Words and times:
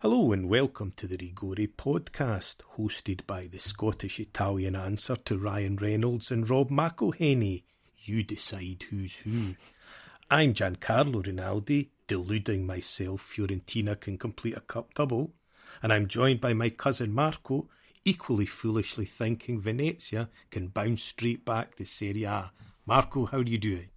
Hello 0.00 0.30
and 0.30 0.48
welcome 0.48 0.92
to 0.94 1.08
the 1.08 1.16
Rigore 1.16 1.66
podcast, 1.74 2.58
hosted 2.76 3.26
by 3.26 3.48
the 3.50 3.58
Scottish 3.58 4.20
Italian 4.20 4.76
answer 4.76 5.16
to 5.16 5.36
Ryan 5.36 5.74
Reynolds 5.74 6.30
and 6.30 6.48
Rob 6.48 6.70
McElhenney. 6.70 7.64
You 8.04 8.22
decide 8.22 8.84
who's 8.88 9.16
who. 9.16 9.56
I'm 10.30 10.54
Giancarlo 10.54 11.26
Rinaldi, 11.26 11.90
deluding 12.06 12.64
myself 12.64 13.22
Fiorentina 13.22 13.98
can 13.98 14.18
complete 14.18 14.56
a 14.56 14.60
cup 14.60 14.94
double, 14.94 15.32
and 15.82 15.92
I'm 15.92 16.06
joined 16.06 16.40
by 16.40 16.52
my 16.52 16.70
cousin 16.70 17.12
Marco, 17.12 17.68
equally 18.04 18.46
foolishly 18.46 19.04
thinking 19.04 19.60
Venezia 19.60 20.28
can 20.52 20.68
bounce 20.68 21.02
straight 21.02 21.44
back 21.44 21.74
to 21.74 21.84
Serie 21.84 22.22
A. 22.22 22.52
Marco, 22.86 23.26
how 23.26 23.38
are 23.38 23.42
you 23.42 23.58
doing? 23.58 23.88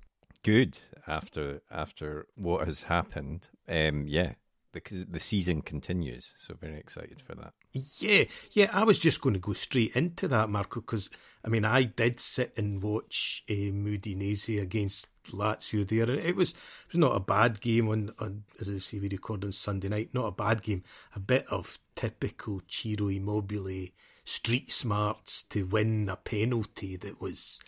Good 0.42 0.80
after 1.06 1.62
after 1.70 2.26
what 2.34 2.66
has 2.66 2.82
happened. 2.82 3.50
Um, 3.70 4.06
yeah, 4.08 4.32
the 4.74 5.06
the 5.10 5.20
season 5.20 5.62
continues, 5.62 6.34
so 6.38 6.56
very 6.60 6.80
excited 6.80 7.22
for 7.22 7.36
that. 7.36 7.54
Yeah, 7.74 8.26
yeah. 8.52 8.70
I 8.72 8.84
was 8.84 9.00
just 9.00 9.22
going 9.22 9.34
to 9.34 9.40
go 9.40 9.54
straight 9.54 9.96
into 9.96 10.28
that, 10.30 10.50
Marco, 10.50 10.82
because 10.82 11.10
I 11.44 11.50
mean, 11.50 11.66
I 11.66 11.84
did 11.84 12.20
sit 12.20 12.54
and 12.58 12.82
watch 12.82 13.44
uh, 13.50 13.54
Udinese 13.54 14.62
against 14.62 15.08
Lazio 15.26 15.88
there, 15.88 16.10
and 16.10 16.20
it 16.20 16.36
was 16.36 16.52
it 16.52 16.92
was 16.94 17.00
not 17.00 17.16
a 17.16 17.20
bad 17.20 17.60
game. 17.62 17.90
On, 17.90 18.12
on 18.20 18.44
as 18.60 18.70
I 18.70 18.78
say, 18.80 19.00
we 19.00 19.10
record 19.10 19.44
on 19.44 19.52
Sunday 19.52 19.90
night. 19.90 20.10
Not 20.14 20.28
a 20.28 20.32
bad 20.32 20.62
game. 20.62 20.84
A 21.16 21.20
bit 21.20 21.46
of 21.50 21.80
typical 21.96 22.62
Ciro 22.68 23.08
Immobile 23.08 23.88
street 24.24 24.72
smarts 24.72 25.44
to 25.44 25.66
win 25.66 26.08
a 26.08 26.16
penalty 26.16 26.96
that 26.96 27.20
was 27.20 27.60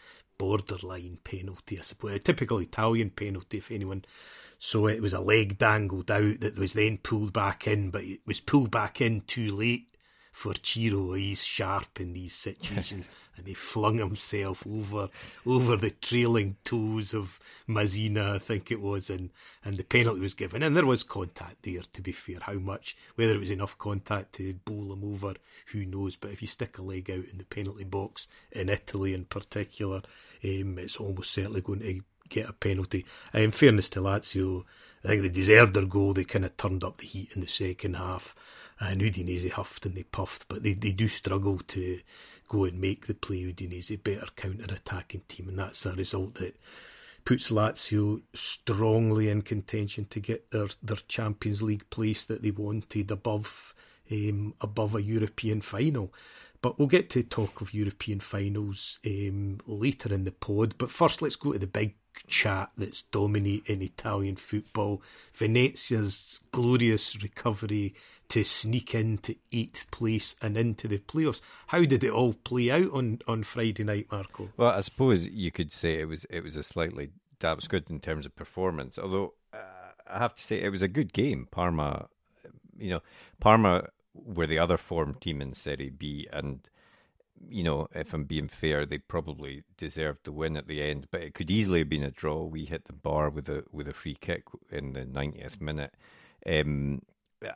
borderline 0.44 1.18
penalty, 1.24 1.80
I 1.80 1.84
suppose. 1.84 2.16
A 2.16 2.20
typical 2.20 2.60
Italian 2.60 3.12
penalty, 3.12 3.60
if 3.60 3.72
anyone 3.72 4.04
so 4.60 4.88
it 4.88 5.02
was 5.02 5.14
a 5.14 5.22
leg 5.22 5.58
dangled 5.58 6.12
out 6.12 6.42
that 6.42 6.58
was 6.58 6.74
then 6.74 6.98
pulled 6.98 7.32
back 7.32 7.66
in, 7.66 7.92
but 7.92 8.04
it 8.04 8.20
was 8.26 8.42
pulled 8.42 8.72
back 8.72 9.00
in 9.00 9.22
too 9.22 9.56
late 9.56 9.90
for 10.34 10.54
Ciro. 10.62 11.14
He's 11.14 11.44
sharp 11.44 12.02
in 12.02 12.12
these 12.12 12.34
situations, 12.34 13.07
and 13.38 13.48
he 13.48 13.54
flung 13.54 13.99
himself 13.99 14.66
over 14.68 15.07
over 15.46 15.77
the 15.77 15.91
trailing 15.91 16.57
toes 16.66 17.13
of 17.13 17.40
Masina, 17.70 18.35
I 18.35 18.40
think 18.40 18.72
it 18.72 18.82
was, 18.82 19.10
and 19.10 19.30
and 19.63 19.77
the 19.77 19.84
penalty 19.84 20.20
was 20.20 20.34
given. 20.34 20.63
And 20.63 20.76
there 20.76 20.85
was 20.85 21.04
contact 21.04 21.62
there. 21.62 21.82
To 21.82 22.02
be 22.02 22.12
fair, 22.12 22.40
how 22.41 22.54
much, 22.54 22.98
whether 23.16 23.35
it 23.35 23.40
was 23.40 23.52
enough 23.52 23.77
contact 23.77 24.34
to 24.34 24.54
bowl 24.54 24.91
him 24.91 25.04
over, 25.05 25.35
who 25.68 25.85
knows? 25.85 26.16
But 26.18 26.32
if 26.32 26.41
you 26.41 26.48
stick 26.48 26.79
a 26.79 26.82
leg 26.82 27.10
out 27.10 27.26
in 27.26 27.38
the 27.38 27.46
penalty 27.46 27.85
box 27.85 28.27
in 28.52 28.70
Italy, 28.70 29.13
in 29.13 29.26
particular, 29.26 30.02
um, 30.44 30.79
it's 30.79 30.98
almost 30.98 31.32
certainly 31.32 31.62
going 31.62 31.79
to 31.79 32.02
get 32.27 32.50
a 32.50 32.54
penalty. 32.54 33.05
In 33.34 33.52
fairness 33.52 33.90
to 33.90 34.00
Lazio, 34.02 34.63
I 35.04 35.10
think 35.10 35.22
they 35.22 35.29
deserved 35.29 35.74
their 35.74 35.85
goal. 35.85 36.13
They 36.13 36.24
kind 36.24 36.46
of 36.46 36.57
turned 36.57 36.84
up 36.84 36.98
the 36.98 37.05
heat 37.05 37.34
in 37.35 37.41
the 37.41 37.48
second 37.48 37.96
half. 37.96 38.35
And 38.85 38.99
Udinese 38.99 39.49
huffed 39.49 39.85
and 39.85 39.95
they 39.95 40.03
puffed, 40.03 40.48
but 40.49 40.62
they, 40.62 40.73
they 40.73 40.91
do 40.91 41.07
struggle 41.07 41.57
to 41.67 42.01
go 42.49 42.65
and 42.65 42.81
make 42.81 43.07
the 43.07 43.13
play 43.13 43.41
Udinese 43.41 43.93
a 43.93 43.98
better 43.98 44.27
counter 44.35 44.73
attacking 44.73 45.21
team, 45.29 45.48
and 45.48 45.57
that's 45.57 45.85
a 45.85 45.93
result 45.93 46.35
that 46.35 46.59
puts 47.23 47.49
Lazio 47.49 48.21
strongly 48.34 49.29
in 49.29 49.41
contention 49.41 50.05
to 50.09 50.20
get 50.20 50.51
their, 50.51 50.67
their 50.81 50.98
Champions 51.07 51.61
League 51.61 51.89
place 51.89 52.26
that 52.26 52.43
they 52.43 52.51
wanted 52.51 53.09
above 53.09 53.73
um, 54.11 54.54
above 54.59 54.95
a 54.95 55.01
European 55.01 55.61
final. 55.61 56.13
But 56.61 56.77
we'll 56.77 56.87
get 56.87 57.09
to 57.11 57.23
talk 57.23 57.61
of 57.61 57.73
European 57.73 58.20
finals 58.20 58.99
um, 59.05 59.59
later 59.65 60.13
in 60.13 60.23
the 60.26 60.31
pod. 60.31 60.76
But 60.77 60.91
first, 60.91 61.21
let's 61.21 61.35
go 61.35 61.54
to 61.54 61.59
the 61.59 61.67
big 61.67 61.95
chat 62.28 62.72
that's 62.78 63.04
dominating 63.04 63.82
Italian 63.82 64.36
football. 64.36 65.02
Venezia's 65.34 66.42
glorious 66.52 67.22
recovery 67.22 67.94
to 68.30 68.44
sneak 68.44 68.96
into 68.96 69.36
eighth 69.52 69.90
place 69.92 70.36
and 70.41 70.58
into 70.58 70.88
the 70.88 70.97
playoffs. 70.97 71.41
How 71.68 71.86
did 71.86 72.03
it 72.03 72.12
all 72.12 72.34
play 72.34 72.72
out 72.72 72.91
on, 72.91 73.19
on 73.28 73.44
Friday 73.44 73.84
night, 73.84 74.08
Marco? 74.12 74.50
Well, 74.58 74.72
I 74.72 74.81
suppose 74.81 75.28
you 75.28 75.52
could 75.52 75.72
say 75.72 76.00
it 76.00 76.06
was 76.06 76.25
it 76.29 76.44
was 76.44 76.56
a 76.56 76.63
slightly 76.63 77.12
was 77.44 77.68
good 77.68 77.90
in 77.90 78.00
terms 78.00 78.25
of 78.25 78.35
performance. 78.35 78.97
Although 78.97 79.34
uh, 79.53 79.91
I 80.09 80.19
have 80.19 80.35
to 80.35 80.44
say 80.44 80.62
it 80.62 80.69
was 80.69 80.81
a 80.81 80.88
good 80.88 81.13
game. 81.13 81.47
Parma, 81.52 82.07
you 82.78 82.90
know, 82.90 83.02
Parma 83.40 83.90
were 84.13 84.47
the 84.47 84.59
other 84.59 84.78
form 84.78 85.16
team 85.19 85.41
in 85.41 85.53
Serie 85.53 85.90
B, 85.90 86.28
and 86.31 86.62
you 87.49 87.63
know, 87.63 87.87
if 87.93 88.13
I'm 88.13 88.25
being 88.25 88.47
fair, 88.47 88.85
they 88.85 88.97
probably 88.97 89.63
deserved 89.77 90.23
the 90.23 90.31
win 90.31 90.57
at 90.57 90.67
the 90.67 90.81
end. 90.81 91.07
But 91.11 91.21
it 91.21 91.33
could 91.33 91.51
easily 91.51 91.79
have 91.79 91.89
been 91.89 92.03
a 92.03 92.11
draw. 92.11 92.43
We 92.43 92.65
hit 92.65 92.85
the 92.85 92.93
bar 92.93 93.29
with 93.29 93.49
a 93.49 93.63
with 93.71 93.87
a 93.87 93.93
free 93.93 94.17
kick 94.19 94.43
in 94.71 94.93
the 94.93 95.05
90th 95.05 95.61
minute, 95.61 95.93
um, 96.45 97.01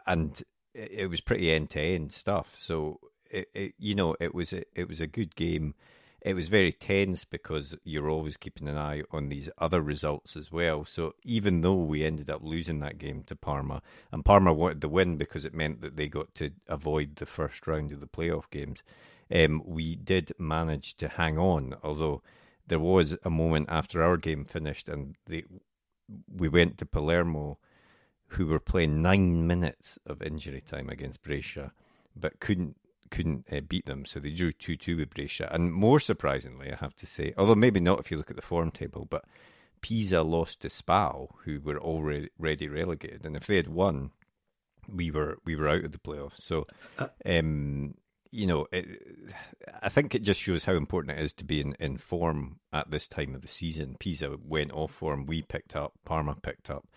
and 0.05 0.41
it 0.73 1.09
was 1.09 1.21
pretty 1.21 1.51
end 1.51 1.69
to 1.71 1.81
end 1.81 2.11
stuff. 2.11 2.51
So 2.53 2.99
it, 3.29 3.49
it, 3.53 3.73
you 3.79 3.95
know, 3.95 4.15
it 4.19 4.33
was 4.33 4.53
a, 4.53 4.63
it 4.75 4.87
was 4.87 4.99
a 4.99 5.07
good 5.07 5.35
game. 5.35 5.73
It 6.21 6.33
was 6.33 6.49
very 6.49 6.71
tense 6.71 7.25
because 7.25 7.75
you're 7.83 8.09
always 8.09 8.37
keeping 8.37 8.67
an 8.67 8.77
eye 8.77 9.03
on 9.11 9.29
these 9.29 9.49
other 9.59 9.81
results 9.81 10.35
as 10.35 10.51
well. 10.51 10.83
So 10.83 11.13
even 11.23 11.61
though 11.61 11.75
we 11.75 12.03
ended 12.03 12.29
up 12.29 12.41
losing 12.43 12.79
that 12.79 12.97
game 12.97 13.23
to 13.23 13.35
Parma, 13.35 13.81
and 14.11 14.25
Parma 14.25 14.51
wanted 14.51 14.81
the 14.81 14.89
win 14.89 15.17
because 15.17 15.45
it 15.45 15.53
meant 15.53 15.81
that 15.81 15.95
they 15.95 16.07
got 16.07 16.33
to 16.35 16.51
avoid 16.67 17.15
the 17.15 17.25
first 17.25 17.65
round 17.67 17.91
of 17.91 17.99
the 17.99 18.07
playoff 18.07 18.49
games, 18.51 18.83
um, 19.33 19.61
we 19.65 19.95
did 19.95 20.31
manage 20.37 20.95
to 20.97 21.07
hang 21.07 21.37
on. 21.37 21.75
Although 21.83 22.21
there 22.67 22.79
was 22.79 23.17
a 23.23 23.29
moment 23.29 23.67
after 23.69 24.03
our 24.03 24.17
game 24.17 24.45
finished 24.45 24.89
and 24.89 25.15
they, 25.25 25.43
we 26.33 26.49
went 26.49 26.77
to 26.77 26.85
Palermo, 26.85 27.57
who 28.31 28.47
were 28.47 28.59
playing 28.59 29.01
nine 29.01 29.47
minutes 29.47 29.97
of 30.05 30.21
injury 30.21 30.61
time 30.61 30.89
against 30.89 31.21
Brescia, 31.21 31.71
but 32.15 32.39
couldn't 32.39 32.75
couldn't 33.09 33.45
uh, 33.51 33.61
beat 33.61 33.85
them, 33.85 34.05
so 34.05 34.19
they 34.19 34.31
drew 34.31 34.51
2 34.51 34.75
2 34.75 34.97
with 34.97 35.13
Brescia. 35.13 35.49
And 35.51 35.73
more 35.73 35.99
surprisingly, 35.99 36.71
I 36.71 36.75
have 36.75 36.95
to 36.95 37.05
say, 37.05 37.33
although 37.37 37.55
maybe 37.55 37.79
not 37.79 37.99
if 37.99 38.11
you 38.11 38.17
look 38.17 38.29
at 38.29 38.35
the 38.35 38.41
form 38.41 38.69
table, 38.69 39.07
but 39.09 39.23
Pisa 39.81 40.23
lost 40.23 40.61
to 40.61 40.69
Spal, 40.69 41.35
who 41.45 41.59
were 41.61 41.79
already 41.79 42.67
relegated. 42.67 43.25
And 43.25 43.35
if 43.35 43.47
they 43.47 43.55
had 43.55 43.67
won, 43.67 44.11
we 44.87 45.11
were 45.11 45.37
we 45.45 45.55
were 45.55 45.69
out 45.69 45.85
of 45.85 45.91
the 45.91 45.99
playoffs. 45.99 46.41
So, 46.41 46.65
uh, 46.97 47.07
um, 47.25 47.95
you 48.31 48.47
know, 48.47 48.67
it, 48.71 48.87
I 49.81 49.89
think 49.89 50.13
it 50.13 50.21
just 50.21 50.39
shows 50.39 50.65
how 50.65 50.73
important 50.73 51.17
it 51.17 51.23
is 51.23 51.33
to 51.33 51.45
be 51.45 51.61
in, 51.61 51.75
in 51.79 51.97
form 51.97 52.59
at 52.73 52.91
this 52.91 53.07
time 53.07 53.35
of 53.35 53.41
the 53.41 53.47
season. 53.47 53.95
Pisa 53.99 54.35
went 54.43 54.71
off 54.71 54.91
form, 54.91 55.25
we 55.25 55.41
picked 55.41 55.75
up, 55.75 55.93
Parma 56.05 56.35
picked 56.41 56.69
up. 56.69 56.87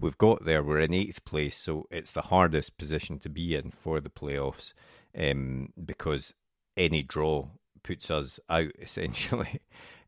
We've 0.00 0.18
got 0.18 0.44
there, 0.44 0.62
we're 0.62 0.80
in 0.80 0.94
eighth 0.94 1.24
place, 1.24 1.56
so 1.56 1.86
it's 1.90 2.12
the 2.12 2.22
hardest 2.22 2.78
position 2.78 3.18
to 3.20 3.28
be 3.28 3.56
in 3.56 3.70
for 3.72 4.00
the 4.00 4.10
playoffs 4.10 4.72
um, 5.18 5.72
because 5.84 6.34
any 6.76 7.02
draw 7.02 7.48
puts 7.82 8.10
us 8.10 8.38
out 8.48 8.72
essentially. 8.78 9.60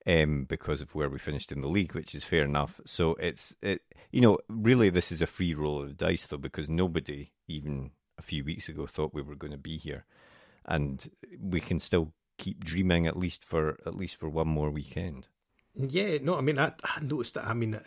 Um, 0.07 0.45
because 0.45 0.81
of 0.81 0.95
where 0.95 1.11
we 1.11 1.19
finished 1.19 1.53
in 1.53 1.61
the 1.61 1.69
league, 1.69 1.93
which 1.93 2.15
is 2.15 2.25
fair 2.25 2.45
enough. 2.45 2.81
So 2.87 3.17
it's 3.17 3.55
it, 3.61 3.83
you 4.11 4.23
know, 4.23 4.39
really 4.49 4.89
this 4.89 5.13
is 5.13 5.21
a 5.21 5.27
free 5.27 5.53
roll 5.53 5.83
of 5.83 5.89
the 5.89 5.93
dice 5.93 6.25
though, 6.25 6.39
because 6.39 6.71
nobody 6.71 7.33
even 7.49 7.91
a 8.21 8.23
few 8.23 8.45
weeks 8.45 8.69
ago 8.69 8.87
thought 8.87 9.15
we 9.15 9.23
were 9.23 9.35
going 9.35 9.51
to 9.51 9.59
be 9.59 9.77
here, 9.77 10.05
and 10.71 11.11
we 11.39 11.61
can 11.61 11.81
still 11.81 12.13
keep 12.39 12.65
dreaming 12.65 13.07
at 13.07 13.17
least 13.17 13.45
for 13.45 13.79
at 13.85 13.95
least 13.95 14.17
for 14.17 14.29
one 14.29 14.49
more 14.49 14.71
weekend. 14.71 15.27
Yeah, 15.77 16.19
no, 16.21 16.37
I 16.37 16.41
mean, 16.41 16.59
I, 16.59 16.73
I 16.83 17.01
noticed 17.01 17.35
that. 17.35 17.47
I 17.47 17.55
mean, 17.55 17.79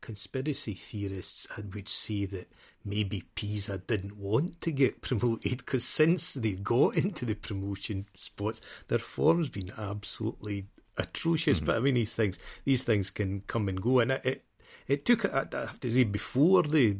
conspiracy 0.00 0.74
theorists 0.74 1.46
would 1.72 1.88
say 1.88 2.26
that 2.26 2.50
maybe 2.84 3.24
Pisa 3.34 3.78
didn't 3.78 4.16
want 4.16 4.60
to 4.62 4.72
get 4.72 5.00
promoted 5.02 5.58
because 5.58 5.84
since 5.84 6.34
they 6.34 6.52
got 6.52 6.96
into 6.96 7.24
the 7.24 7.34
promotion 7.34 8.06
spots, 8.14 8.60
their 8.88 8.98
form's 8.98 9.50
been 9.50 9.72
absolutely 9.76 10.66
atrocious. 10.96 11.58
Mm-hmm. 11.58 11.66
But 11.66 11.76
I 11.76 11.80
mean, 11.80 11.94
these 11.94 12.14
things, 12.14 12.38
these 12.64 12.84
things 12.84 13.10
can 13.10 13.42
come 13.46 13.68
and 13.68 13.80
go, 13.80 14.00
and 14.00 14.12
it 14.12 14.24
it, 14.24 14.44
it 14.86 15.04
took. 15.04 15.24
I 15.24 15.46
have 15.52 15.80
to 15.80 15.90
say, 15.90 16.04
before 16.04 16.62
the 16.62 16.98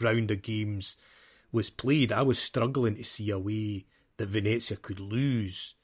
round 0.00 0.30
of 0.30 0.42
games 0.42 0.96
was 1.52 1.70
played, 1.70 2.10
I 2.10 2.22
was 2.22 2.38
struggling 2.38 2.96
to 2.96 3.04
see 3.04 3.30
a 3.30 3.38
way 3.38 3.84
that 4.16 4.28
Venezia 4.28 4.76
could 4.76 5.00
lose 5.00 5.74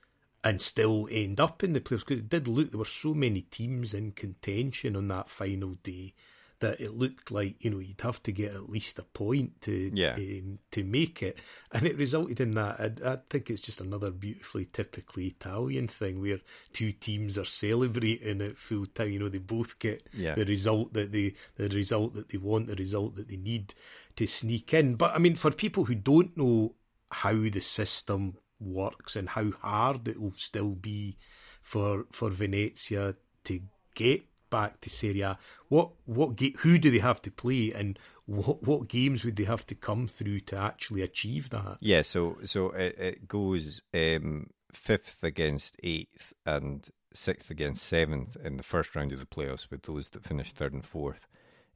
and 0.43 0.61
still 0.61 1.09
end 1.11 1.39
up 1.39 1.63
in 1.63 1.73
the 1.73 1.81
playoffs 1.81 2.07
because 2.07 2.21
it 2.21 2.29
did 2.29 2.49
look 2.49 2.71
there 2.71 2.79
were 2.79 2.85
so 2.85 3.13
many 3.13 3.43
teams 3.43 3.93
in 3.93 4.13
contention 4.13 4.97
on 4.97 5.09
that 5.09 5.29
final 5.29 5.75
day 5.83 6.15
that 6.61 6.81
it 6.81 6.95
looked 6.95 7.31
like 7.31 7.63
you 7.65 7.71
know 7.71 7.79
you'd 7.79 8.01
have 8.01 8.23
to 8.23 8.33
get 8.33 8.55
at 8.55 8.69
least 8.69 8.99
a 8.99 9.03
point 9.03 9.61
to 9.63 9.91
yeah. 9.95 10.15
um, 10.15 10.59
to 10.71 10.85
make 10.85 11.23
it, 11.23 11.39
and 11.73 11.87
it 11.87 11.97
resulted 11.97 12.41
in 12.41 12.55
that. 12.55 12.79
I, 12.79 13.13
I, 13.13 13.19
think 13.29 13.51
it's 13.51 13.63
just 13.63 13.81
another 13.81 14.11
beautifully 14.11 14.67
typically 14.67 15.27
Italian 15.27 15.89
thing 15.89 16.21
where 16.21 16.39
two 16.73 16.93
teams 16.93 17.39
are 17.39 17.47
celebrating 17.47 18.43
at 18.43 18.59
full 18.59 18.87
time. 18.87 19.11
You 19.11 19.21
know, 19.21 19.29
they 19.29 19.39
both 19.39 19.79
get 19.79 20.07
yeah. 20.13 20.35
the 20.35 20.45
result 20.45 20.93
that 20.93 21.13
they 21.13 21.35
the 21.57 21.69
result 21.71 22.15
that 22.15 22.29
they 22.29 22.39
want, 22.39 22.69
the 22.69 22.77
result 22.77 23.17
that 23.17 23.29
they 23.29 23.39
need 23.39 23.75
to 24.17 24.27
sneak 24.27 24.75
in. 24.75 24.97
But 24.97 25.15
I 25.15 25.19
mean, 25.19 25.35
for 25.35 25.51
people 25.51 25.85
who 25.85 25.95
don't 25.95 26.37
know 26.37 26.75
how 27.11 27.35
the 27.35 27.61
system 27.61 28.37
works 28.61 29.17
and 29.17 29.29
how 29.29 29.51
hard 29.63 30.07
it 30.07 30.21
will 30.21 30.35
still 30.37 30.71
be 30.71 31.17
for 31.63 32.07
for 32.11 32.31
Venezia 32.31 33.17
to 33.45 33.61
get 33.95 34.23
back 34.51 34.81
to 34.81 34.91
Serie 34.91 35.23
A. 35.23 35.39
What 35.69 35.91
what 36.05 36.39
who 36.59 36.79
do 36.79 36.91
they 36.91 36.99
have 36.99 37.23
to 37.23 37.31
play, 37.31 37.73
and 37.73 37.99
what 38.27 38.63
what 38.63 38.89
games 38.89 39.25
would 39.25 39.37
they 39.37 39.45
have 39.45 39.67
to 39.67 39.75
come 39.75 40.09
through 40.09 40.41
to 40.41 40.57
actually 40.57 41.03
achieve 41.03 41.51
that? 41.51 41.79
Yeah, 41.81 42.03
so 42.03 42.39
so 42.45 42.71
it, 42.71 42.99
it 42.99 43.29
goes 43.29 43.83
um, 43.95 44.51
fifth 44.73 45.23
against 45.23 45.77
eighth 45.83 46.35
and 46.45 46.89
sixth 47.13 47.51
against 47.51 47.85
seventh 47.85 48.37
in 48.45 48.57
the 48.57 48.63
first 48.63 48.95
round 48.95 49.13
of 49.13 49.19
the 49.19 49.27
playoffs, 49.27 49.71
with 49.71 49.83
those 49.83 50.11
that 50.11 50.25
finished 50.25 50.57
third 50.57 50.73
and 50.73 50.85
fourth 50.85 51.27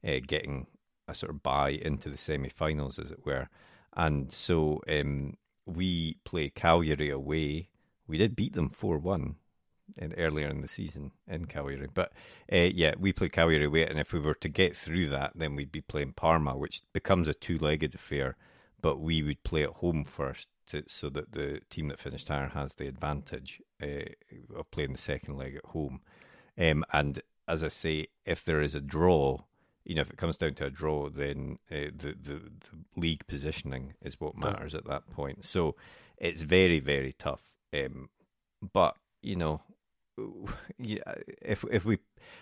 uh, 0.05 0.19
getting 0.25 0.67
a 1.07 1.13
sort 1.13 1.29
of 1.29 1.43
buy 1.43 1.69
into 1.69 2.09
the 2.09 2.17
semi-finals, 2.17 2.99
as 2.99 3.11
it 3.11 3.25
were. 3.25 3.47
And 3.95 4.31
so 4.31 4.81
um, 4.89 5.37
we 5.65 6.17
play 6.25 6.49
Cagliari 6.49 7.09
away. 7.09 7.69
We 8.07 8.17
did 8.17 8.35
beat 8.35 8.53
them 8.53 8.69
four 8.69 8.97
one 8.97 9.35
in, 9.97 10.13
earlier 10.13 10.47
in 10.47 10.61
the 10.61 10.67
season 10.67 11.11
in 11.27 11.45
Cagliari. 11.45 11.87
But 11.93 12.11
uh, 12.51 12.69
yeah, 12.73 12.93
we 12.99 13.13
play 13.13 13.29
Cagliari 13.29 13.65
away, 13.65 13.87
and 13.87 13.99
if 13.99 14.13
we 14.13 14.19
were 14.19 14.35
to 14.35 14.49
get 14.49 14.75
through 14.75 15.09
that, 15.09 15.31
then 15.35 15.55
we'd 15.55 15.71
be 15.71 15.81
playing 15.81 16.13
Parma, 16.13 16.57
which 16.57 16.81
becomes 16.93 17.27
a 17.27 17.33
two-legged 17.33 17.95
affair. 17.95 18.35
But 18.81 18.99
we 18.99 19.23
would 19.23 19.43
play 19.43 19.63
at 19.63 19.69
home 19.69 20.03
first, 20.03 20.47
to, 20.67 20.83
so 20.87 21.09
that 21.09 21.31
the 21.31 21.61
team 21.69 21.87
that 21.87 21.99
finished 21.99 22.27
higher 22.27 22.49
has 22.49 22.73
the 22.73 22.87
advantage 22.87 23.61
uh, 23.81 24.09
of 24.55 24.69
playing 24.71 24.91
the 24.91 24.97
second 24.97 25.37
leg 25.37 25.55
at 25.55 25.71
home. 25.71 26.01
Um, 26.57 26.85
and 26.91 27.21
as 27.47 27.63
I 27.63 27.69
say, 27.69 28.07
if 28.25 28.43
there 28.43 28.61
is 28.61 28.75
a 28.75 28.81
draw, 28.81 29.39
you 29.85 29.95
know, 29.95 30.01
if 30.01 30.09
it 30.09 30.17
comes 30.17 30.37
down 30.37 30.55
to 30.55 30.65
a 30.65 30.69
draw, 30.69 31.09
then 31.09 31.59
uh, 31.71 31.91
the, 31.95 32.15
the, 32.21 32.33
the 32.33 32.99
league 32.99 33.25
positioning 33.27 33.93
is 34.01 34.19
what 34.19 34.37
matters 34.37 34.73
at 34.73 34.87
that 34.87 35.09
point. 35.11 35.45
So 35.45 35.75
it's 36.17 36.41
very 36.41 36.79
very 36.79 37.13
tough. 37.17 37.41
Um, 37.73 38.09
but 38.73 38.95
you 39.21 39.35
know, 39.35 39.61
yeah, 40.77 41.13
if 41.41 41.63
if 41.71 41.85
we 41.85 41.99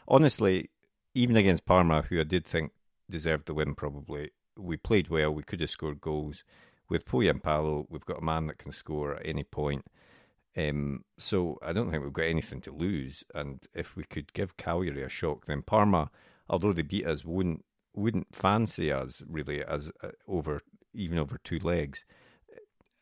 honestly, 0.07 0.69
even 1.13 1.36
against 1.36 1.66
Parma, 1.66 2.04
who 2.04 2.19
I 2.19 2.24
did 2.24 2.45
think 2.45 2.72
deserved 3.10 3.48
the 3.48 3.54
win, 3.54 3.75
probably 3.75 4.31
we 4.57 4.78
played 4.78 5.10
well. 5.10 5.31
We 5.31 5.44
could 5.44 5.62
have 5.62 5.69
scored 5.69 6.01
goals 6.01 6.44
with 6.89 7.06
Pohjanpalo. 7.06 7.88
We've 7.89 8.06
got 8.06 8.22
a 8.22 8.25
man 8.25 8.48
that 8.48 8.57
can 8.57 8.72
score 8.72 9.16
at 9.16 9.25
any 9.25 9.44
point. 9.44 9.86
Um, 10.56 11.04
so 11.18 11.57
I 11.63 11.74
don't 11.74 11.89
think 11.89 12.04
we've 12.04 12.13
got 12.13 12.25
anything 12.25 12.62
to 12.62 12.72
lose. 12.72 13.24
And 13.34 13.66
if 13.74 13.96
we 13.96 14.04
could 14.04 14.34
give 14.34 14.57
Cagliari 14.57 15.04
a 15.04 15.10
shock, 15.10 15.46
then 15.46 15.63
Parma, 15.63 16.12
although 16.50 16.74
they 16.74 16.81
beat 16.81 17.06
us, 17.06 17.25
wouldn't 17.25 17.63
wouldn't 17.95 18.36
fancy 18.36 18.92
us 18.92 19.22
really 19.28 19.63
as 19.63 19.92
uh, 20.04 20.10
over 20.28 20.62
even 20.94 21.18
over 21.18 21.40
two 21.44 21.60
legs. 21.60 22.06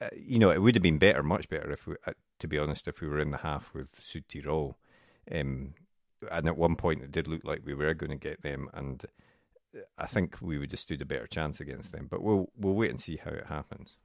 Uh, 0.02 0.10
you 0.16 0.40
know, 0.40 0.50
it 0.50 0.62
would 0.62 0.76
have 0.76 0.82
been 0.82 0.98
better, 0.98 1.22
much 1.22 1.48
better, 1.48 1.72
if 1.72 1.86
we, 1.86 1.96
uh, 2.08 2.14
to 2.40 2.48
be 2.48 2.58
honest, 2.58 2.88
if 2.88 3.02
we 3.02 3.08
were 3.08 3.20
in 3.20 3.30
the 3.30 3.38
half 3.38 3.72
with 3.74 3.92
Südtirol. 4.02 4.74
Um, 5.32 5.76
and 6.32 6.48
at 6.48 6.58
one 6.58 6.76
point, 6.76 7.04
it 7.04 7.12
did 7.12 7.28
look 7.28 7.42
like 7.44 7.62
we 7.64 7.76
were 7.76 7.94
going 7.94 8.10
to 8.10 8.16
get 8.16 8.42
them, 8.42 8.68
and 8.74 9.06
I 9.98 10.08
think 10.08 10.38
we 10.42 10.58
would 10.58 10.72
have 10.72 10.80
stood 10.80 11.02
a 11.02 11.06
better 11.06 11.28
chance 11.28 11.60
against 11.60 11.92
them. 11.92 12.08
But 12.10 12.22
we'll 12.22 12.50
we'll 12.58 12.74
wait 12.74 12.92
and 12.92 13.02
see 13.02 13.18
how 13.18 13.32
it 13.32 13.48
happens. 13.48 13.98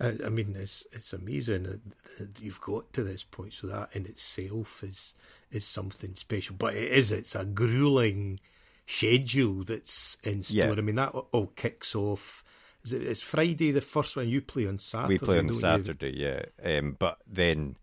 I, 0.00 0.14
I 0.24 0.28
mean, 0.28 0.56
it's 0.58 0.86
it's 0.92 1.12
amazing 1.12 1.80
that 2.18 2.40
you've 2.40 2.60
got 2.60 2.92
to 2.94 3.02
this 3.02 3.24
point. 3.24 3.54
So 3.54 3.66
that 3.68 3.90
in 3.94 4.06
itself 4.06 4.82
is 4.82 5.14
is 5.50 5.64
something 5.64 6.14
special. 6.14 6.56
But 6.58 6.74
it 6.74 6.92
is. 6.92 7.12
It's 7.12 7.34
a 7.34 7.44
grueling 7.44 8.40
schedule 8.86 9.64
that's 9.64 10.16
in 10.22 10.42
store. 10.42 10.56
Yeah. 10.56 10.72
I 10.72 10.80
mean, 10.80 10.96
that 10.96 11.14
all 11.14 11.52
kicks 11.56 11.94
off 11.94 12.44
is 12.86 12.92
it, 12.92 13.02
it's 13.02 13.20
Friday 13.20 13.72
the 13.72 13.80
first 13.80 14.16
one 14.16 14.28
you 14.28 14.40
play 14.40 14.66
on 14.66 14.78
Saturday. 14.78 15.14
We 15.14 15.18
play 15.18 15.38
on 15.38 15.52
Saturday, 15.52 16.16
you? 16.16 16.40
yeah. 16.64 16.78
Um, 16.78 16.96
but 16.98 17.18
then, 17.26 17.76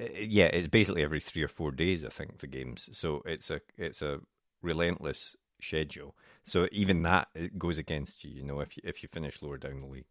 uh, 0.00 0.04
yeah, 0.16 0.46
it's 0.46 0.68
basically 0.68 1.02
every 1.02 1.20
three 1.20 1.42
or 1.42 1.48
four 1.48 1.72
days. 1.72 2.04
I 2.04 2.08
think 2.08 2.38
the 2.38 2.46
games. 2.46 2.88
So 2.92 3.22
it's 3.26 3.50
a 3.50 3.60
it's 3.76 4.00
a 4.00 4.20
relentless 4.62 5.36
schedule. 5.60 6.14
So 6.44 6.68
even 6.72 7.02
that 7.02 7.28
it 7.34 7.58
goes 7.58 7.78
against 7.78 8.24
you. 8.24 8.30
You 8.30 8.44
know, 8.44 8.60
if 8.60 8.76
you, 8.76 8.82
if 8.86 9.02
you 9.02 9.08
finish 9.08 9.42
lower 9.42 9.58
down 9.58 9.80
the 9.80 9.86
league, 9.86 10.04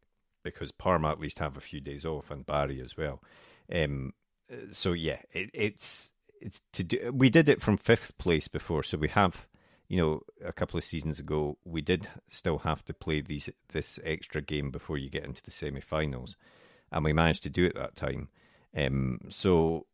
because 0.44 0.72
Parma 0.72 1.10
at 1.10 1.20
least 1.20 1.40
have 1.40 1.58
a 1.58 1.62
few 1.62 1.80
days 1.82 2.06
off 2.06 2.32
and 2.32 2.46
Bari 2.46 2.82
as 2.82 2.98
well. 2.98 3.22
Um, 3.74 4.14
so 4.72 4.94
yeah, 4.94 5.20
it, 5.32 5.50
it's 5.54 6.12
it's 6.42 6.62
to 6.74 6.84
do. 6.84 7.12
We 7.14 7.30
did 7.30 7.50
it 7.50 7.62
from 7.62 7.78
fifth 7.78 8.18
place 8.18 8.48
before, 8.48 8.84
so 8.84 8.98
we 8.98 9.10
have 9.10 9.48
you 9.94 9.98
know, 9.98 10.22
a 10.44 10.52
couple 10.52 10.78
of 10.78 10.84
seasons 10.84 11.20
ago, 11.20 11.56
we 11.66 11.80
did 11.80 12.08
still 12.28 12.60
have 12.60 12.84
to 12.86 12.96
play 12.96 13.22
these 13.22 13.48
this 13.74 14.00
extra 14.04 14.42
game 14.42 14.72
before 14.72 14.98
you 14.98 15.08
get 15.08 15.24
into 15.24 15.44
the 15.44 15.52
semi-finals, 15.52 16.36
and 16.92 17.04
we 17.04 17.14
managed 17.14 17.44
to 17.44 17.50
do 17.50 17.66
it 17.66 17.76
that 17.76 17.96
time. 17.96 18.30
Um, 18.76 19.20
so 19.30 19.86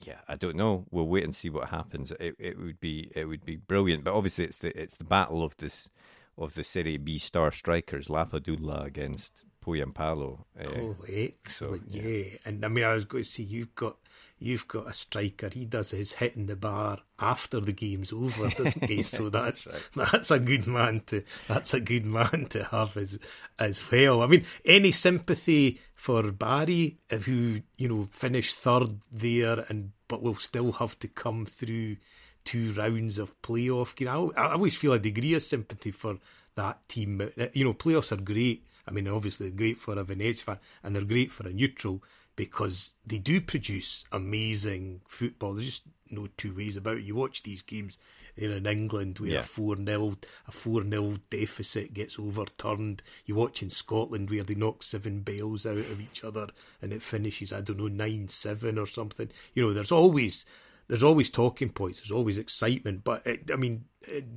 yeah, 0.00 0.18
I 0.28 0.36
don't 0.36 0.56
know. 0.56 0.84
We'll 0.90 1.08
wait 1.08 1.24
and 1.24 1.34
see 1.34 1.48
what 1.48 1.70
happens. 1.70 2.12
It, 2.20 2.36
it 2.38 2.58
would 2.58 2.80
be 2.80 3.10
it 3.14 3.24
would 3.24 3.46
be 3.46 3.56
brilliant, 3.56 4.04
but 4.04 4.14
obviously 4.14 4.44
it's 4.44 4.58
the 4.58 4.78
it's 4.78 4.98
the 4.98 5.04
battle 5.04 5.42
of 5.42 5.56
this 5.56 5.88
of 6.36 6.52
the 6.52 6.62
Serie 6.62 6.98
B 6.98 7.18
star 7.18 7.50
strikers, 7.50 8.08
Lapadula 8.08 8.84
against 8.84 9.44
Pohjanpalo. 9.66 10.38
Uh, 10.58 10.64
oh, 10.64 10.96
excellent! 11.08 11.46
So, 11.48 11.78
yeah. 11.88 12.02
yeah. 12.02 12.24
and 12.44 12.64
I 12.64 12.68
mean, 12.68 12.84
I 12.84 12.94
was 12.94 13.04
going 13.04 13.24
to 13.24 13.28
say 13.28 13.42
you've 13.42 13.74
got 13.74 13.96
you've 14.38 14.68
got 14.68 14.88
a 14.88 14.92
striker. 14.92 15.48
He 15.52 15.64
does 15.64 15.90
his 15.90 16.12
hitting 16.12 16.46
the 16.46 16.56
bar 16.56 16.98
after 17.18 17.60
the 17.60 17.72
game's 17.72 18.12
over, 18.12 18.48
doesn't 18.48 18.88
he? 18.88 19.02
so 19.02 19.28
that's 19.28 19.66
that's 19.94 20.30
a 20.30 20.38
good 20.38 20.66
man 20.66 21.02
to 21.06 21.22
that's 21.48 21.74
a 21.74 21.80
good 21.80 22.06
man 22.06 22.46
to 22.50 22.64
have 22.64 22.96
as 22.96 23.18
as 23.58 23.90
well. 23.90 24.22
I 24.22 24.26
mean, 24.26 24.44
any 24.64 24.92
sympathy 24.92 25.80
for 25.94 26.30
Bari, 26.30 26.98
who 27.24 27.60
you 27.78 27.88
know 27.88 28.08
finished 28.12 28.56
third 28.56 29.00
there, 29.10 29.64
and 29.68 29.92
but 30.08 30.22
will 30.22 30.36
still 30.36 30.72
have 30.72 30.98
to 31.00 31.08
come 31.08 31.46
through 31.46 31.96
two 32.44 32.72
rounds 32.74 33.18
of 33.18 33.40
playoff. 33.42 33.98
You 33.98 34.06
know, 34.06 34.32
I, 34.36 34.46
I 34.46 34.52
always 34.52 34.76
feel 34.76 34.92
a 34.92 34.98
degree 34.98 35.34
of 35.34 35.42
sympathy 35.42 35.90
for 35.90 36.18
that 36.54 36.88
team. 36.88 37.30
You 37.52 37.64
know, 37.64 37.74
playoffs 37.74 38.12
are 38.12 38.22
great. 38.22 38.64
I 38.86 38.90
mean, 38.90 39.08
obviously, 39.08 39.48
they're 39.48 39.56
great 39.56 39.78
for 39.78 39.98
a 39.98 40.04
Venezia 40.04 40.44
fan, 40.44 40.58
and 40.82 40.94
they're 40.94 41.04
great 41.04 41.30
for 41.30 41.46
a 41.48 41.52
neutral 41.52 42.02
because 42.36 42.94
they 43.06 43.18
do 43.18 43.40
produce 43.40 44.04
amazing 44.12 45.00
football. 45.08 45.54
There's 45.54 45.66
just 45.66 45.82
no 46.10 46.28
two 46.36 46.54
ways 46.54 46.76
about 46.76 46.98
it. 46.98 47.04
You 47.04 47.14
watch 47.14 47.42
these 47.42 47.62
games 47.62 47.98
in 48.36 48.66
England 48.66 49.18
where 49.18 49.30
yeah. 49.30 49.38
a 49.38 49.42
four 49.42 49.76
0 49.76 50.16
a 50.46 50.52
four 50.52 50.84
0 50.84 51.16
deficit 51.30 51.94
gets 51.94 52.18
overturned. 52.18 53.02
You 53.24 53.34
watch 53.34 53.62
in 53.62 53.70
Scotland 53.70 54.30
where 54.30 54.44
they 54.44 54.54
knock 54.54 54.82
seven 54.82 55.20
bales 55.20 55.64
out 55.64 55.78
of 55.78 56.00
each 56.00 56.22
other 56.22 56.48
and 56.82 56.92
it 56.92 57.02
finishes 57.02 57.52
I 57.52 57.62
don't 57.62 57.78
know 57.78 57.88
nine 57.88 58.28
seven 58.28 58.78
or 58.78 58.86
something. 58.86 59.30
You 59.54 59.64
know, 59.64 59.72
there's 59.72 59.92
always 59.92 60.44
there's 60.88 61.02
always 61.02 61.30
talking 61.30 61.70
points. 61.70 62.00
There's 62.00 62.12
always 62.12 62.38
excitement. 62.38 63.02
But 63.02 63.26
it, 63.26 63.50
I 63.52 63.56
mean, 63.56 63.86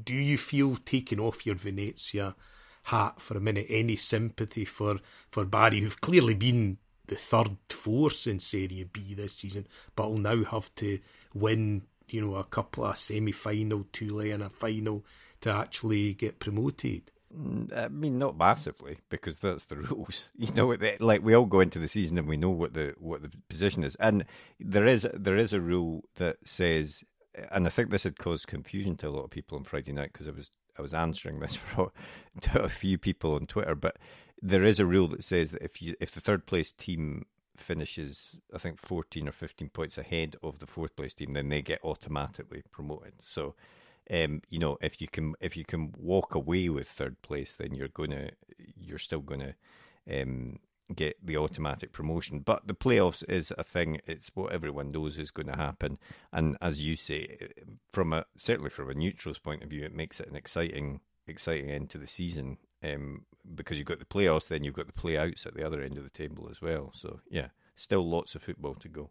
do 0.03 0.13
you 0.13 0.37
feel 0.37 0.77
taking 0.77 1.19
off 1.19 1.45
your 1.45 1.55
Venezia 1.55 2.35
hat 2.89 3.21
for 3.21 3.38
a 3.38 3.41
minute 3.41 3.68
any 3.69 3.95
sympathy 3.95 4.65
for 4.65 5.00
for 5.30 5.45
Bari, 5.45 5.80
who've 5.80 6.01
clearly 6.01 6.33
been 6.33 6.77
the 7.07 7.15
third 7.15 7.57
force 7.69 8.28
in 8.28 8.40
Serie 8.40 8.87
B 8.92 9.13
this 9.13 9.33
season, 9.33 9.68
but 9.95 10.09
will 10.09 10.18
now 10.18 10.44
have 10.44 10.73
to 10.75 10.99
win, 11.33 11.83
you 12.07 12.21
know, 12.21 12.35
a 12.35 12.44
couple 12.44 12.85
of 12.85 12.97
semi-final, 12.97 13.85
two 13.92 14.16
leg 14.16 14.30
and 14.30 14.44
a 14.44 14.49
final 14.49 15.04
to 15.42 15.52
actually 15.52 16.13
get 16.13 16.40
promoted. 16.40 17.11
I 17.75 17.90
mean, 17.90 18.18
not 18.18 18.37
massively, 18.37 18.97
because 19.09 19.40
that's 19.40 19.66
the 19.66 19.75
rules. 19.90 20.25
You 20.35 20.52
know, 20.54 20.75
like 20.99 21.23
we 21.23 21.35
all 21.35 21.45
go 21.45 21.59
into 21.59 21.80
the 21.80 21.87
season 21.87 22.18
and 22.18 22.28
we 22.28 22.37
know 22.37 22.49
what 22.49 22.73
the 22.73 22.95
what 22.97 23.21
the 23.21 23.31
position 23.49 23.83
is, 23.83 23.95
and 23.95 24.25
there 24.59 24.85
is 24.85 25.07
there 25.13 25.37
is 25.37 25.54
a 25.54 25.61
rule 25.61 26.06
that 26.16 26.37
says, 26.44 27.04
and 27.52 27.68
I 27.68 27.69
think 27.69 27.92
this 27.92 28.04
had 28.04 28.18
caused 28.18 28.47
confusion 28.47 28.95
to 28.97 29.07
a 29.07 29.11
lot 29.11 29.25
of 29.25 29.30
people 29.30 29.57
on 29.57 29.63
Friday 29.63 29.92
night 29.92 30.11
because 30.11 30.28
I 30.28 30.31
was 30.31 30.49
I 30.80 30.81
was 30.81 30.94
answering 30.94 31.40
this 31.40 31.56
for 31.76 31.92
to 32.42 32.64
a 32.64 32.69
few 32.69 32.98
people 32.98 33.36
on 33.36 33.45
Twitter, 33.45 33.76
but 33.76 33.98
there 34.42 34.64
is 34.64 34.80
a 34.80 34.86
rule 34.86 35.09
that 35.09 35.24
says 35.24 35.52
that 35.52 35.62
if 35.62 35.81
you 35.81 35.95
if 36.00 36.12
the 36.12 36.21
third 36.21 36.45
place 36.45 36.71
team 36.71 37.26
finishes, 37.57 38.38
I 38.56 38.57
think 38.57 38.80
fourteen 38.80 39.28
or 39.28 39.33
fifteen 39.33 39.69
points 39.69 39.98
ahead 39.98 40.38
of 40.42 40.59
the 40.59 40.68
fourth 40.68 40.95
place 40.95 41.14
team, 41.14 41.33
then 41.33 41.50
they 41.50 41.62
get 41.62 41.83
automatically 41.83 42.64
promoted. 42.71 43.14
So, 43.21 43.56
um, 44.09 44.42
you 44.50 44.59
know, 44.59 44.78
if 44.81 45.02
you 45.02 45.09
can 45.09 45.36
if 45.42 45.57
you 45.57 45.66
can 45.66 45.94
walk 45.98 46.33
away 46.33 46.69
with 46.69 46.88
third 46.88 47.21
place, 47.21 47.56
then 47.57 47.76
you're 47.76 47.90
gonna 47.90 48.30
you're 48.80 48.98
still 48.98 49.21
gonna 49.21 49.56
um, 50.09 50.59
get 50.95 51.17
the 51.25 51.37
automatic 51.37 51.91
promotion. 51.91 52.39
But 52.39 52.67
the 52.67 52.73
playoffs 52.73 53.27
is 53.29 53.53
a 53.57 53.63
thing; 53.63 53.99
it's 54.05 54.31
what 54.33 54.51
everyone 54.51 54.91
knows 54.91 55.19
is 55.19 55.31
going 55.31 55.47
to 55.47 55.55
happen. 55.55 55.97
And 56.31 56.57
as 56.61 56.81
you 56.81 56.95
say, 56.95 57.49
from 57.91 58.13
a 58.13 58.25
certainly 58.37 58.69
from 58.69 58.89
a 58.89 58.93
neutral's 58.93 59.39
point 59.39 59.63
of 59.63 59.69
view, 59.69 59.83
it 59.83 59.95
makes 59.95 60.19
it 60.19 60.29
an 60.29 60.35
exciting 60.35 61.01
exciting 61.27 61.69
end 61.69 61.89
to 61.91 61.97
the 61.97 62.07
season 62.07 62.57
um, 62.83 63.25
because 63.55 63.77
you've 63.77 63.87
got 63.87 63.99
the 63.99 64.05
playoffs, 64.05 64.47
then 64.47 64.63
you've 64.63 64.73
got 64.73 64.87
the 64.87 64.93
playouts 64.93 65.45
at 65.45 65.53
the 65.53 65.65
other 65.65 65.81
end 65.81 65.97
of 65.97 66.03
the 66.03 66.09
table 66.09 66.47
as 66.49 66.61
well. 66.61 66.91
So 66.93 67.19
yeah, 67.29 67.47
still 67.75 68.07
lots 68.07 68.35
of 68.35 68.43
football 68.43 68.75
to 68.75 68.89
go. 68.89 69.09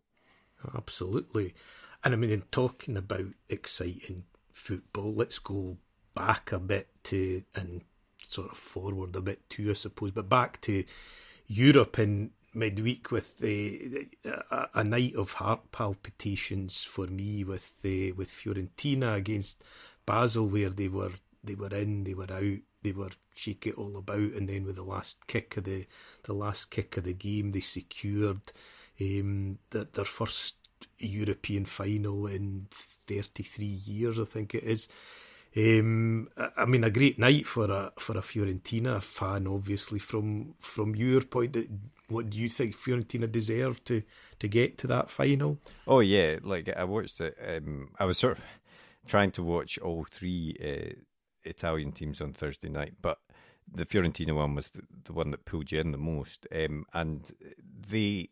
Absolutely, 0.75 1.55
and 2.05 2.15
I 2.15 2.17
mean, 2.17 2.31
in 2.31 2.43
talking 2.51 2.97
about 2.97 3.27
exciting 3.49 4.25
football, 4.51 5.15
let's 5.15 5.39
go 5.39 5.77
back 6.15 6.51
a 6.51 6.59
bit 6.59 6.89
to 7.05 7.45
and 7.55 7.83
sort 8.23 8.51
of 8.51 8.59
forward 8.59 9.15
a 9.17 9.21
bit 9.21 9.49
too, 9.49 9.71
I 9.71 9.75
suppose, 9.75 10.11
but 10.11 10.29
back 10.29 10.61
to 10.63 10.85
Europe 11.49 11.99
in 11.99 12.31
midweek 12.55 13.11
with 13.11 13.39
the 13.39 14.09
a, 14.25 14.67
a 14.75 14.85
night 14.85 15.15
of 15.15 15.35
heart 15.35 15.71
palpitations 15.73 16.83
for 16.85 17.07
me 17.07 17.45
with 17.45 17.83
the 17.83 18.13
with 18.13 18.31
Fiorentina 18.31 19.17
against 19.17 19.63
Basel, 20.07 20.47
where 20.47 20.71
they 20.71 20.89
were 20.89 21.13
they 21.43 21.55
were 21.55 21.75
in, 21.75 22.05
they 22.05 22.15
were 22.15 22.31
out 22.33 22.59
they 22.83 22.93
were 22.93 23.11
shake 23.35 23.67
it 23.67 23.79
all 23.79 23.97
about, 23.97 24.19
and 24.19 24.49
then 24.49 24.65
with 24.65 24.77
the 24.77 24.83
last 24.83 25.27
kick 25.27 25.57
of 25.57 25.65
the 25.65 25.87
the 26.25 26.35
last 26.35 26.71
kick 26.71 26.97
of 26.97 27.05
the 27.05 27.15
game, 27.15 27.53
they 27.53 27.61
secured 27.61 28.41
um, 29.01 29.59
the, 29.71 29.89
their 29.93 30.05
first 30.05 30.57
European 30.99 31.65
final 31.65 32.27
in 32.27 32.67
33 32.71 33.67
years, 33.67 34.21
I 34.21 34.25
think 34.25 34.55
it 34.55 34.65
is. 34.65 34.89
Um, 35.57 36.29
I 36.57 36.67
mean, 36.67 36.85
a 36.85 36.91
great 36.91 37.19
night 37.19 37.47
for 37.47 37.71
a 37.71 37.93
for 37.99 38.17
a 38.17 38.21
Fiorentina 38.21 39.03
fan, 39.03 39.47
obviously. 39.47 39.99
From 39.99 40.55
from 40.61 40.95
your 40.95 41.23
point, 41.23 41.57
what 42.09 42.31
do 42.31 42.39
you 42.39 42.49
think 42.49 42.75
Fiorentina 42.77 43.31
deserved 43.31 43.87
to 43.87 44.03
to 44.39 44.49
get 44.49 44.79
to 44.79 44.87
that 44.89 45.11
final? 45.11 45.59
Oh 45.87 46.01
yeah, 46.01 46.39
like 46.43 46.69
I 46.77 46.85
watched 46.85 47.21
it. 47.21 47.37
Um, 47.45 47.91
I 47.99 48.05
was 48.05 48.19
sort 48.19 48.39
of 48.39 48.45
trying 49.07 49.31
to 49.33 49.43
watch 49.43 49.79
all 49.79 50.05
three 50.05 50.57
uh, 50.63 50.95
Italian 51.49 51.93
teams 51.93 52.21
on 52.21 52.35
Thursday 52.35 52.69
night, 52.69 52.95
but 53.01 53.19
the 53.73 53.87
Fiorentina 53.87 54.35
one 54.35 54.55
was 54.55 54.71
the, 54.71 54.83
the 55.05 55.13
one 55.13 55.31
that 55.31 55.45
pulled 55.45 55.73
you 55.73 55.81
in 55.81 55.93
the 55.93 55.99
most, 55.99 56.47
um, 56.55 56.85
and 56.93 57.33
they 57.89 58.29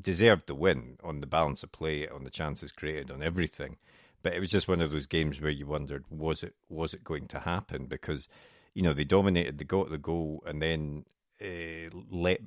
deserved 0.00 0.46
the 0.46 0.54
win 0.54 0.98
on 1.02 1.20
the 1.20 1.26
balance 1.26 1.62
of 1.62 1.72
play, 1.72 2.08
on 2.08 2.24
the 2.24 2.30
chances 2.30 2.72
created, 2.72 3.10
on 3.10 3.22
everything. 3.22 3.76
But 4.22 4.34
it 4.34 4.40
was 4.40 4.50
just 4.50 4.68
one 4.68 4.80
of 4.80 4.92
those 4.92 5.06
games 5.06 5.40
where 5.40 5.50
you 5.50 5.66
wondered 5.66 6.04
was 6.10 6.42
it 6.42 6.54
was 6.68 6.94
it 6.94 7.04
going 7.04 7.26
to 7.28 7.40
happen 7.40 7.86
because 7.86 8.28
you 8.74 8.82
know 8.82 8.92
they 8.92 9.04
dominated, 9.04 9.58
they 9.58 9.64
got 9.64 9.90
the 9.90 9.98
goal, 9.98 10.42
and 10.46 10.60
then 10.60 11.04
uh, 11.42 11.90
let 12.10 12.40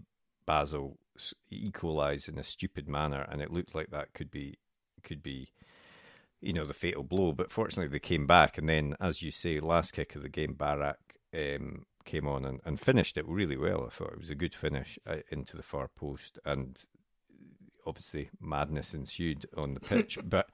Basel 0.45 0.97
equalise 1.49 2.27
in 2.27 2.37
a 2.37 2.43
stupid 2.43 2.87
manner, 2.87 3.25
and 3.29 3.41
it 3.41 3.51
looked 3.51 3.75
like 3.75 3.89
that 3.91 4.13
could 4.13 4.31
be 4.31 4.57
could 5.03 5.23
be 5.23 5.49
you 6.41 6.53
know 6.53 6.65
the 6.65 6.73
fatal 6.73 7.03
blow. 7.03 7.31
But 7.31 7.51
fortunately, 7.51 7.91
they 7.91 7.99
came 7.99 8.27
back, 8.27 8.57
and 8.57 8.69
then 8.69 8.95
as 8.99 9.21
you 9.21 9.31
say, 9.31 9.59
last 9.59 9.93
kick 9.93 10.15
of 10.15 10.21
the 10.21 10.29
game, 10.29 10.53
Barak 10.53 10.99
um, 11.33 11.85
came 12.05 12.27
on 12.27 12.45
and, 12.45 12.59
and 12.65 12.79
finished 12.79 13.17
it 13.17 13.27
really 13.27 13.57
well. 13.57 13.85
I 13.85 13.89
thought 13.89 14.13
it 14.13 14.19
was 14.19 14.29
a 14.29 14.35
good 14.35 14.53
finish 14.53 14.99
uh, 15.07 15.17
into 15.29 15.57
the 15.57 15.63
far 15.63 15.87
post, 15.87 16.37
and 16.45 16.77
obviously 17.85 18.29
madness 18.39 18.93
ensued 18.93 19.45
on 19.57 19.73
the 19.73 19.79
pitch, 19.79 20.17
but 20.25 20.49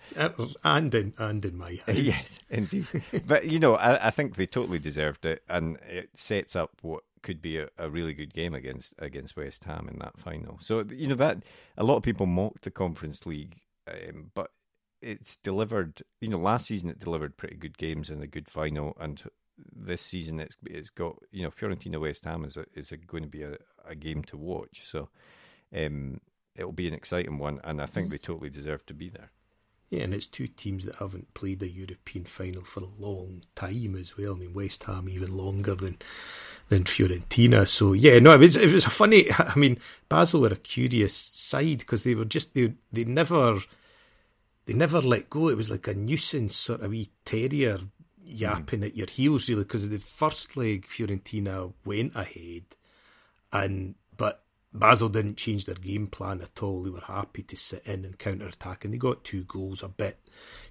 and 0.63 0.93
in 0.93 1.13
and 1.17 1.43
in 1.45 1.57
my 1.57 1.79
house. 1.85 1.95
yes, 1.95 2.39
indeed. 2.49 2.87
but 3.25 3.45
you 3.47 3.59
know, 3.59 3.75
I, 3.75 4.07
I, 4.07 4.09
think 4.11 4.35
they 4.35 4.45
totally 4.45 4.79
deserved 4.79 5.25
it, 5.25 5.43
and 5.49 5.77
it 5.87 6.09
sets 6.15 6.55
up 6.55 6.71
what 6.81 7.03
could 7.21 7.41
be 7.41 7.57
a, 7.57 7.69
a, 7.77 7.89
really 7.89 8.13
good 8.13 8.33
game 8.33 8.53
against 8.53 8.93
against 8.99 9.35
West 9.35 9.63
Ham 9.65 9.87
in 9.91 9.99
that 9.99 10.17
final. 10.17 10.57
So 10.61 10.85
you 10.89 11.07
know 11.07 11.15
that 11.15 11.43
a 11.77 11.83
lot 11.83 11.97
of 11.97 12.03
people 12.03 12.25
mocked 12.25 12.63
the 12.63 12.71
Conference 12.71 13.25
League, 13.25 13.57
um, 13.87 14.31
but 14.33 14.51
it's 15.01 15.37
delivered. 15.37 16.01
You 16.21 16.29
know, 16.29 16.39
last 16.39 16.67
season 16.67 16.89
it 16.89 16.99
delivered 16.99 17.37
pretty 17.37 17.55
good 17.55 17.77
games 17.77 18.09
and 18.09 18.23
a 18.23 18.27
good 18.27 18.47
final, 18.47 18.95
and 18.99 19.21
this 19.75 20.01
season 20.01 20.39
it's 20.39 20.57
it's 20.65 20.89
got 20.89 21.17
you 21.31 21.43
know 21.43 21.51
Fiorentina 21.51 21.99
West 21.99 22.25
Ham 22.25 22.45
is 22.45 22.57
a, 22.57 22.65
is 22.73 22.91
a, 22.91 22.97
going 22.97 23.23
to 23.23 23.29
be 23.29 23.43
a, 23.43 23.57
a 23.87 23.95
game 23.95 24.23
to 24.25 24.37
watch. 24.37 24.83
So. 24.89 25.09
Um, 25.71 26.19
it'll 26.59 26.71
be 26.71 26.87
an 26.87 26.93
exciting 26.93 27.37
one, 27.37 27.59
and 27.63 27.81
I 27.81 27.85
think 27.85 28.09
they 28.09 28.17
totally 28.17 28.49
deserve 28.49 28.85
to 28.87 28.93
be 28.93 29.09
there. 29.09 29.31
Yeah, 29.89 30.03
and 30.03 30.13
it's 30.13 30.27
two 30.27 30.45
teams 30.47 30.85
that 30.85 30.95
haven't 30.95 31.33
played 31.33 31.63
a 31.63 31.67
European 31.67 32.25
final 32.25 32.63
for 32.63 32.81
a 32.81 33.01
long 33.01 33.41
time 33.55 33.95
as 33.95 34.15
well. 34.15 34.33
I 34.33 34.37
mean, 34.37 34.53
West 34.53 34.83
Ham 34.83 35.09
even 35.09 35.35
longer 35.35 35.73
than 35.73 35.97
than 36.67 36.83
Fiorentina. 36.83 37.67
So 37.67 37.93
yeah, 37.93 38.19
no, 38.19 38.33
it 38.33 38.39
was 38.39 38.55
it 38.55 38.71
was 38.71 38.85
a 38.85 38.91
funny. 38.91 39.31
I 39.37 39.55
mean, 39.55 39.79
Basel 40.07 40.41
were 40.41 40.49
a 40.49 40.57
curious 40.57 41.15
side 41.15 41.79
because 41.79 42.03
they 42.03 42.13
were 42.13 42.25
just 42.25 42.53
they 42.53 42.73
they 42.91 43.03
never 43.03 43.59
they 44.67 44.73
never 44.73 45.01
let 45.01 45.29
go. 45.29 45.49
It 45.49 45.57
was 45.57 45.71
like 45.71 45.87
a 45.87 45.95
nuisance 45.95 46.55
sort 46.55 46.81
of 46.81 46.91
wee 46.91 47.09
terrier 47.25 47.79
yapping 48.23 48.81
mm. 48.81 48.85
at 48.85 48.95
your 48.95 49.07
heels 49.07 49.49
really 49.49 49.63
because 49.63 49.89
the 49.89 49.97
first 49.97 50.55
leg 50.55 50.85
Fiorentina 50.85 51.73
went 51.83 52.15
ahead 52.15 52.63
and 53.51 53.95
but 54.15 54.43
Basel 54.71 55.09
didn't 55.09 55.37
change 55.37 55.65
their 55.65 55.75
game 55.75 56.07
plan 56.07 56.41
at 56.41 56.61
all. 56.61 56.83
They 56.83 56.91
were 56.91 57.01
happy 57.01 57.41
to 57.43 57.55
sit 57.55 57.85
in 57.87 58.05
and 58.05 58.19
counter 58.19 58.47
attack, 58.47 58.85
and 58.85 58.93
they 58.93 58.97
got 58.97 59.23
two 59.23 59.43
goals. 59.45 59.81
A 59.81 59.89
bit, 59.89 60.19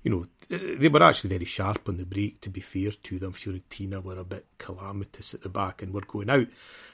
you 0.02 0.11
know, 0.11 0.26
they 0.49 0.88
were 0.88 1.02
actually 1.02 1.31
very 1.31 1.45
sharp 1.45 1.88
on 1.88 1.97
the 1.97 2.07
break. 2.07 2.40
To 2.43 2.50
be 2.50 2.61
fair 2.61 2.93
to 2.93 3.19
them, 3.19 3.33
Fiorentina 3.33 4.02
were 4.02 4.19
a 4.19 4.25
bit 4.25 4.47
calamitous 4.59 5.35
at 5.35 5.43
the 5.43 5.49
back 5.49 5.83
and 5.83 5.93
were 5.93 6.02
going 6.02 6.31
out. 6.31 6.47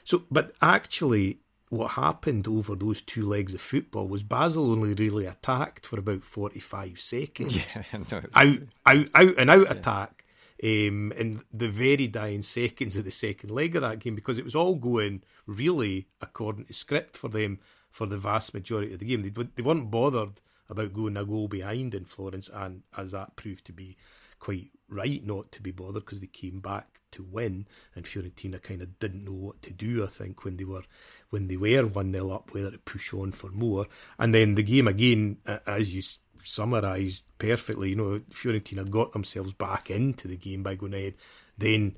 So, 0.03 0.23
but 0.31 0.53
actually, 0.63 1.41
what 1.69 1.91
happened 1.91 2.47
over 2.47 2.75
those 2.75 3.01
two 3.01 3.27
legs 3.27 3.53
of 3.53 3.61
football 3.61 4.07
was 4.07 4.23
Basel 4.23 4.71
only 4.71 4.95
really 4.95 5.27
attacked 5.27 5.85
for 5.85 5.99
about 5.99 6.23
forty-five 6.23 6.99
seconds. 6.99 7.55
Yeah, 7.55 7.83
no, 8.11 8.21
out, 8.33 8.59
out, 8.85 9.07
out, 9.13 9.37
and 9.37 9.49
out 9.51 9.65
yeah. 9.67 9.71
attack 9.73 10.24
um, 10.63 11.11
in 11.13 11.41
the 11.53 11.67
very 11.67 12.07
dying 12.07 12.41
seconds 12.41 12.95
of 12.95 13.05
the 13.05 13.11
second 13.11 13.51
leg 13.51 13.75
of 13.75 13.81
that 13.81 13.99
game 13.99 14.15
because 14.15 14.37
it 14.37 14.45
was 14.45 14.55
all 14.55 14.75
going 14.75 15.21
really 15.45 16.07
according 16.21 16.65
to 16.65 16.73
script 16.73 17.17
for 17.17 17.27
them 17.27 17.59
for 17.89 18.05
the 18.05 18.17
vast 18.17 18.53
majority 18.53 18.93
of 18.93 18.99
the 18.99 19.05
game. 19.05 19.21
They, 19.21 19.29
they 19.29 19.63
weren't 19.63 19.91
bothered 19.91 20.41
about 20.69 20.93
going 20.93 21.17
a 21.17 21.25
goal 21.25 21.47
behind 21.47 21.93
in 21.93 22.05
Florence, 22.05 22.49
and 22.53 22.83
as 22.97 23.11
that 23.11 23.35
proved 23.35 23.65
to 23.65 23.73
be 23.73 23.97
quite 24.39 24.71
right 24.89 25.25
not 25.25 25.51
to 25.51 25.61
be 25.61 25.71
bothered 25.71 26.05
because 26.05 26.19
they 26.19 26.27
came 26.27 26.59
back 26.59 26.99
to 27.11 27.23
win, 27.23 27.67
and 27.95 28.05
Fiorentina 28.05 28.61
kind 28.61 28.81
of 28.81 28.99
didn't 28.99 29.23
know 29.23 29.33
what 29.33 29.61
to 29.63 29.73
do. 29.73 30.03
I 30.03 30.07
think 30.07 30.43
when 30.43 30.57
they 30.57 30.63
were 30.63 30.83
when 31.29 31.47
they 31.47 31.57
were 31.57 31.85
one 31.85 32.11
0 32.11 32.31
up, 32.31 32.53
whether 32.53 32.71
to 32.71 32.77
push 32.79 33.13
on 33.13 33.31
for 33.31 33.49
more, 33.51 33.85
and 34.19 34.33
then 34.33 34.55
the 34.55 34.63
game 34.63 34.87
again, 34.87 35.37
as 35.65 35.95
you 35.95 36.01
summarised 36.45 37.25
perfectly. 37.37 37.89
You 37.89 37.95
know, 37.95 38.21
Fiorentina 38.31 38.89
got 38.89 39.11
themselves 39.11 39.53
back 39.53 39.89
into 39.89 40.27
the 40.27 40.37
game 40.37 40.63
by 40.63 40.75
going 40.75 40.93
ahead. 40.93 41.15
Then 41.57 41.97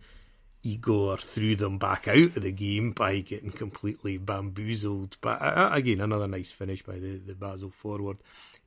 Igor 0.63 1.17
threw 1.17 1.55
them 1.55 1.77
back 1.77 2.07
out 2.07 2.35
of 2.37 2.41
the 2.41 2.51
game 2.51 2.91
by 2.91 3.19
getting 3.19 3.51
completely 3.51 4.17
bamboozled. 4.17 5.17
But 5.21 5.41
uh, 5.41 5.69
again, 5.71 6.01
another 6.01 6.27
nice 6.27 6.51
finish 6.51 6.81
by 6.81 6.95
the, 6.95 7.17
the 7.17 7.35
Basel 7.35 7.69
forward. 7.69 8.17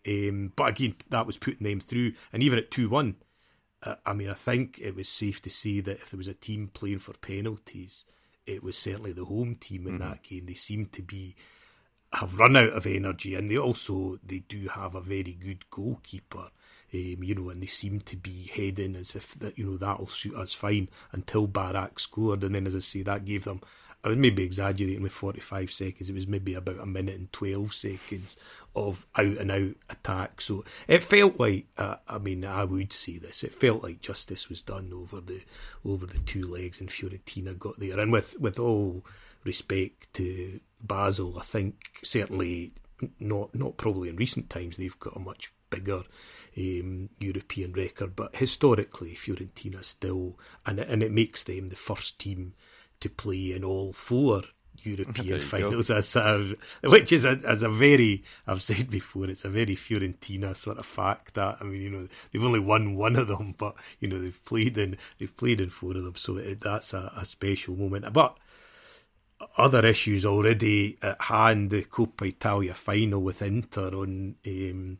Um, 0.06 0.52
but 0.56 0.70
again, 0.70 0.96
that 1.10 1.26
was 1.26 1.36
putting 1.36 1.66
them 1.66 1.80
through. 1.80 2.12
And 2.32 2.42
even 2.42 2.58
at 2.58 2.70
2 2.70 2.88
1, 2.88 3.16
uh, 3.82 3.96
I 4.06 4.12
mean, 4.12 4.30
I 4.30 4.34
think 4.34 4.78
it 4.78 4.94
was 4.94 5.08
safe 5.08 5.42
to 5.42 5.50
say 5.50 5.80
that 5.80 6.00
if 6.00 6.10
there 6.10 6.18
was 6.18 6.28
a 6.28 6.34
team 6.34 6.70
playing 6.72 7.00
for 7.00 7.12
penalties, 7.14 8.04
it 8.46 8.62
was 8.62 8.76
certainly 8.76 9.12
the 9.12 9.24
home 9.24 9.56
team 9.56 9.86
in 9.86 9.98
mm-hmm. 9.98 10.08
that 10.08 10.22
game. 10.22 10.46
They 10.46 10.54
seemed 10.54 10.92
to 10.92 11.02
be 11.02 11.36
have 12.12 12.38
run 12.38 12.56
out 12.56 12.72
of 12.72 12.86
energy, 12.86 13.34
and 13.34 13.50
they 13.50 13.58
also 13.58 14.18
they 14.24 14.40
do 14.48 14.68
have 14.68 14.94
a 14.94 15.00
very 15.00 15.36
good 15.40 15.68
goalkeeper. 15.70 16.50
Um, 16.92 17.22
you 17.22 17.36
know, 17.36 17.50
and 17.50 17.62
they 17.62 17.68
seem 17.68 18.00
to 18.00 18.16
be 18.16 18.50
heading 18.52 18.96
as 18.96 19.14
if 19.14 19.34
that 19.34 19.56
you 19.56 19.64
know 19.64 19.76
that'll 19.76 20.06
suit 20.06 20.34
us 20.34 20.52
fine 20.52 20.88
until 21.12 21.46
Barak 21.46 22.00
scored, 22.00 22.42
and 22.42 22.54
then 22.54 22.66
as 22.66 22.74
I 22.74 22.80
say, 22.80 23.02
that 23.02 23.24
gave 23.24 23.44
them. 23.44 23.60
I 24.02 24.08
was 24.08 24.16
maybe 24.16 24.42
exaggerating 24.42 25.02
with 25.02 25.12
45 25.12 25.70
seconds. 25.70 26.08
It 26.08 26.14
was 26.14 26.26
maybe 26.26 26.54
about 26.54 26.80
a 26.80 26.86
minute 26.86 27.16
and 27.16 27.30
12 27.34 27.74
seconds 27.74 28.38
of 28.74 29.06
out 29.16 29.36
and 29.36 29.50
out 29.50 29.74
attack. 29.90 30.40
So 30.40 30.64
it 30.88 31.02
felt 31.02 31.38
like, 31.38 31.66
uh, 31.76 31.96
I 32.08 32.16
mean, 32.16 32.46
I 32.46 32.64
would 32.64 32.94
say 32.94 33.18
this. 33.18 33.44
It 33.44 33.52
felt 33.52 33.82
like 33.82 34.00
justice 34.00 34.48
was 34.48 34.62
done 34.62 34.90
over 34.94 35.20
the 35.20 35.42
over 35.84 36.06
the 36.06 36.18
two 36.20 36.46
legs, 36.46 36.80
and 36.80 36.88
Fiorentina 36.88 37.58
got 37.58 37.78
there. 37.78 38.00
And 38.00 38.10
with 38.10 38.40
with 38.40 38.58
all 38.58 39.04
respect 39.44 40.12
to 40.14 40.60
Basel, 40.82 41.38
I 41.38 41.42
think 41.42 42.00
certainly 42.02 42.72
not 43.18 43.54
not 43.54 43.76
probably 43.76 44.08
in 44.08 44.16
recent 44.16 44.50
times 44.50 44.76
they've 44.76 44.98
got 44.98 45.16
a 45.16 45.20
much 45.20 45.52
bigger 45.70 46.02
um, 46.56 47.08
European 47.18 47.72
record, 47.72 48.16
but 48.16 48.36
historically 48.36 49.14
Fiorentina 49.14 49.84
still 49.84 50.38
and 50.66 50.78
and 50.78 51.02
it 51.02 51.12
makes 51.12 51.44
them 51.44 51.68
the 51.68 51.76
first 51.76 52.18
team 52.18 52.54
to 53.00 53.08
play 53.08 53.52
in 53.52 53.64
all 53.64 53.92
four 53.92 54.42
European 54.82 55.40
finals, 55.40 55.90
as 55.90 56.16
a, 56.16 56.54
which 56.84 57.12
is 57.12 57.24
a, 57.24 57.40
as 57.46 57.62
a 57.62 57.68
very 57.68 58.24
I've 58.46 58.62
said 58.62 58.90
before, 58.90 59.26
it's 59.26 59.44
a 59.44 59.50
very 59.50 59.76
Fiorentina 59.76 60.56
sort 60.56 60.78
of 60.78 60.86
fact 60.86 61.34
that 61.34 61.58
I 61.60 61.64
mean 61.64 61.82
you 61.82 61.90
know 61.90 62.08
they've 62.32 62.44
only 62.44 62.60
won 62.60 62.96
one 62.96 63.16
of 63.16 63.28
them, 63.28 63.54
but 63.56 63.74
you 64.00 64.08
know 64.08 64.18
they've 64.18 64.44
played 64.44 64.76
in 64.78 64.96
they've 65.18 65.36
played 65.36 65.60
in 65.60 65.70
four 65.70 65.96
of 65.96 66.04
them, 66.04 66.16
so 66.16 66.36
it, 66.36 66.60
that's 66.60 66.92
a, 66.92 67.12
a 67.16 67.24
special 67.24 67.76
moment. 67.76 68.12
But 68.12 68.38
other 69.56 69.84
issues 69.84 70.24
already 70.24 70.98
at 71.02 71.20
hand. 71.20 71.70
The 71.70 71.82
Coppa 71.82 72.28
Italia 72.28 72.74
final 72.74 73.22
with 73.22 73.42
Inter 73.42 73.88
on 73.94 74.36
um, 74.46 74.98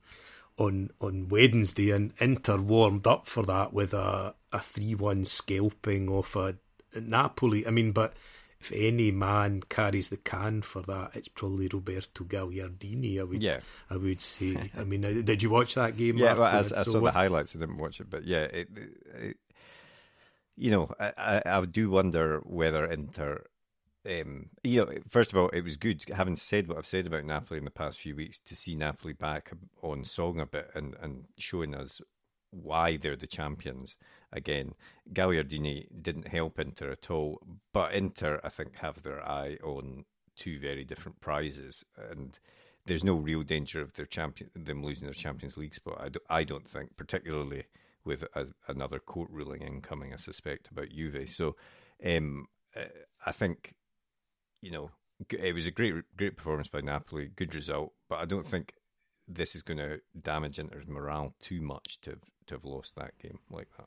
on 0.59 0.91
on 1.01 1.29
Wednesday, 1.29 1.91
and 1.91 2.13
Inter 2.19 2.59
warmed 2.59 3.07
up 3.07 3.27
for 3.27 3.43
that 3.45 3.73
with 3.73 3.95
a 3.95 4.35
a 4.53 4.59
three 4.59 4.95
one 4.95 5.25
scalping 5.25 6.09
of 6.11 6.35
a 6.37 6.57
Napoli. 6.99 7.67
I 7.67 7.71
mean, 7.71 7.93
but 7.93 8.15
if 8.61 8.71
any 8.73 9.11
man 9.11 9.63
carries 9.69 10.11
the 10.11 10.19
can 10.19 10.61
for 10.61 10.83
that, 10.83 11.13
it's 11.15 11.29
probably 11.29 11.69
Roberto 11.69 12.25
Gagliardini. 12.25 13.19
I 13.19 13.25
would, 13.25 13.43
yeah. 13.43 13.61
I 13.89 13.97
would 13.97 14.21
say. 14.21 14.71
I 14.77 14.85
mean, 14.85 15.05
uh, 15.05 15.23
did 15.25 15.43
you 15.43 15.51
watch 15.51 15.75
that 15.75 15.97
game? 15.97 16.19
Yeah, 16.19 16.35
well, 16.35 16.43
I, 16.43 16.59
I 16.59 16.83
saw 16.83 17.01
the 17.01 17.11
highlights. 17.11 17.57
I 17.57 17.61
didn't 17.61 17.79
watch 17.79 18.01
it, 18.01 18.11
but 18.11 18.25
yeah, 18.25 18.43
it, 18.45 18.69
it, 19.15 19.37
you 20.57 20.71
know, 20.71 20.91
I, 21.01 21.13
I, 21.17 21.43
I 21.47 21.65
do 21.65 21.91
wonder 21.91 22.41
whether 22.45 22.85
Inter 22.85 23.45
um, 24.09 24.51
you 24.65 24.85
know, 24.85 24.93
first 25.09 25.33
of 25.33 25.39
all, 25.39 25.49
it 25.51 25.63
was 25.63 25.77
good 25.77 26.05
having 26.15 26.37
said 26.37 26.69
what 26.69 26.79
I've 26.79 26.87
said 26.87 27.07
about 27.07 27.25
Napoli 27.25 27.59
in 27.59 27.65
the 27.65 27.71
past 27.71 27.99
few 27.99 28.17
weeks 28.17 28.39
to 28.47 28.57
see 28.57 28.75
Napoli 28.75 29.13
back 29.13 29.53
on 29.83 30.05
song 30.05 30.41
a 30.41 30.47
bit 30.47 30.71
and, 30.75 30.97
and 31.01 31.25
showing 31.39 31.75
us 31.75 32.01
why 32.51 32.97
they're 32.97 33.17
the 33.17 33.27
champions. 33.27 33.97
Again, 34.33 34.75
Gagliardini 35.13 35.87
didn't 36.01 36.29
help 36.29 36.59
Inter 36.59 36.91
at 36.93 37.11
all, 37.11 37.41
but 37.73 37.93
Inter, 37.93 38.41
I 38.43 38.49
think, 38.49 38.79
have 38.79 39.03
their 39.03 39.23
eye 39.27 39.59
on 39.63 40.05
two 40.37 40.59
very 40.59 40.85
different 40.85 41.21
prizes, 41.21 41.85
and 42.11 42.39
there's 42.87 43.05
no 43.05 43.15
real 43.15 43.43
danger 43.43 43.81
of 43.81 43.93
their 43.95 44.07
champion 44.07 44.51
them 44.55 44.83
losing 44.83 45.05
their 45.05 45.15
Champions 45.15 45.57
League 45.57 45.75
spot. 45.75 46.01
I, 46.01 46.09
do, 46.09 46.21
I 46.29 46.45
don't 46.45 46.69
think, 46.69 46.97
particularly 46.97 47.65
with 48.05 48.25
a, 48.35 48.47
another 48.67 48.99
court 48.99 49.29
ruling 49.31 49.63
incoming, 49.63 50.15
I 50.15 50.17
suspect 50.17 50.71
about 50.71 50.89
Juve. 50.89 51.29
So, 51.29 51.57
um, 52.05 52.47
I 53.27 53.33
think, 53.33 53.75
you 54.61 54.71
know, 54.71 54.91
it 55.31 55.55
was 55.55 55.67
a 55.67 55.71
great 55.71 55.95
great 56.17 56.37
performance 56.37 56.69
by 56.69 56.81
Napoli, 56.81 57.31
good 57.37 57.55
result, 57.55 57.93
but 58.09 58.19
I 58.19 58.25
don't 58.25 58.47
think 58.47 58.75
this 59.29 59.55
is 59.55 59.63
going 59.63 59.79
to 59.79 60.01
damage 60.21 60.59
Inter's 60.59 60.89
morale 60.89 61.35
too 61.41 61.61
much 61.61 62.01
to 62.03 62.11
have, 62.11 62.21
to 62.47 62.55
have 62.55 62.65
lost 62.65 62.97
that 62.97 63.17
game 63.19 63.39
like 63.51 63.69
that. 63.79 63.87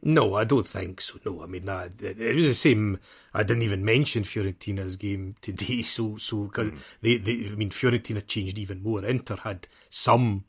No, 0.00 0.34
I 0.34 0.44
don't 0.44 0.66
think 0.66 1.00
so. 1.00 1.18
No, 1.24 1.42
I 1.42 1.46
mean 1.46 1.64
that 1.64 2.00
it 2.00 2.36
was 2.36 2.46
the 2.46 2.54
same. 2.54 3.00
I 3.34 3.42
didn't 3.42 3.64
even 3.64 3.84
mention 3.84 4.22
Fiorentina's 4.22 4.96
game 4.96 5.34
today. 5.40 5.82
So, 5.88 6.16
so 6.18 6.44
because 6.44 6.70
mm. 6.70 6.78
they, 7.00 7.16
they, 7.16 7.48
I 7.48 7.56
mean, 7.56 7.70
Fiorentina 7.70 8.24
changed 8.24 8.58
even 8.58 8.82
more. 8.82 9.04
Inter 9.04 9.36
had 9.36 9.66
some 9.90 10.44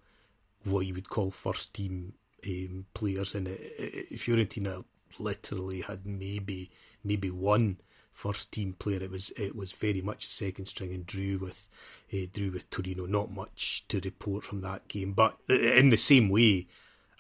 what 0.66 0.86
you 0.86 0.94
would 0.94 1.10
call 1.10 1.32
first 1.32 1.74
team 1.74 2.14
um, 2.46 2.86
players 2.94 3.34
and. 3.34 3.48
Fiorentina 3.48 4.84
literally 5.18 5.82
had 5.82 6.06
maybe 6.06 6.70
maybe 7.04 7.32
one 7.32 7.78
first 8.20 8.52
team 8.52 8.74
player. 8.74 9.02
It 9.02 9.12
was 9.12 9.32
it 9.38 9.56
was 9.56 9.72
very 9.72 10.02
much 10.02 10.26
a 10.26 10.30
second 10.30 10.66
string 10.66 10.94
and 10.94 11.06
drew 11.06 11.40
with 11.40 11.70
uh, 12.14 12.26
drew 12.34 12.52
with 12.52 12.70
Torino. 12.70 13.06
Not 13.06 13.32
much 13.32 13.86
to 13.88 14.02
report 14.02 14.44
from 14.44 14.62
that 14.62 14.88
game, 14.90 15.14
but 15.14 15.38
in 15.48 15.90
the 15.90 15.98
same 15.98 16.28
way, 16.28 16.68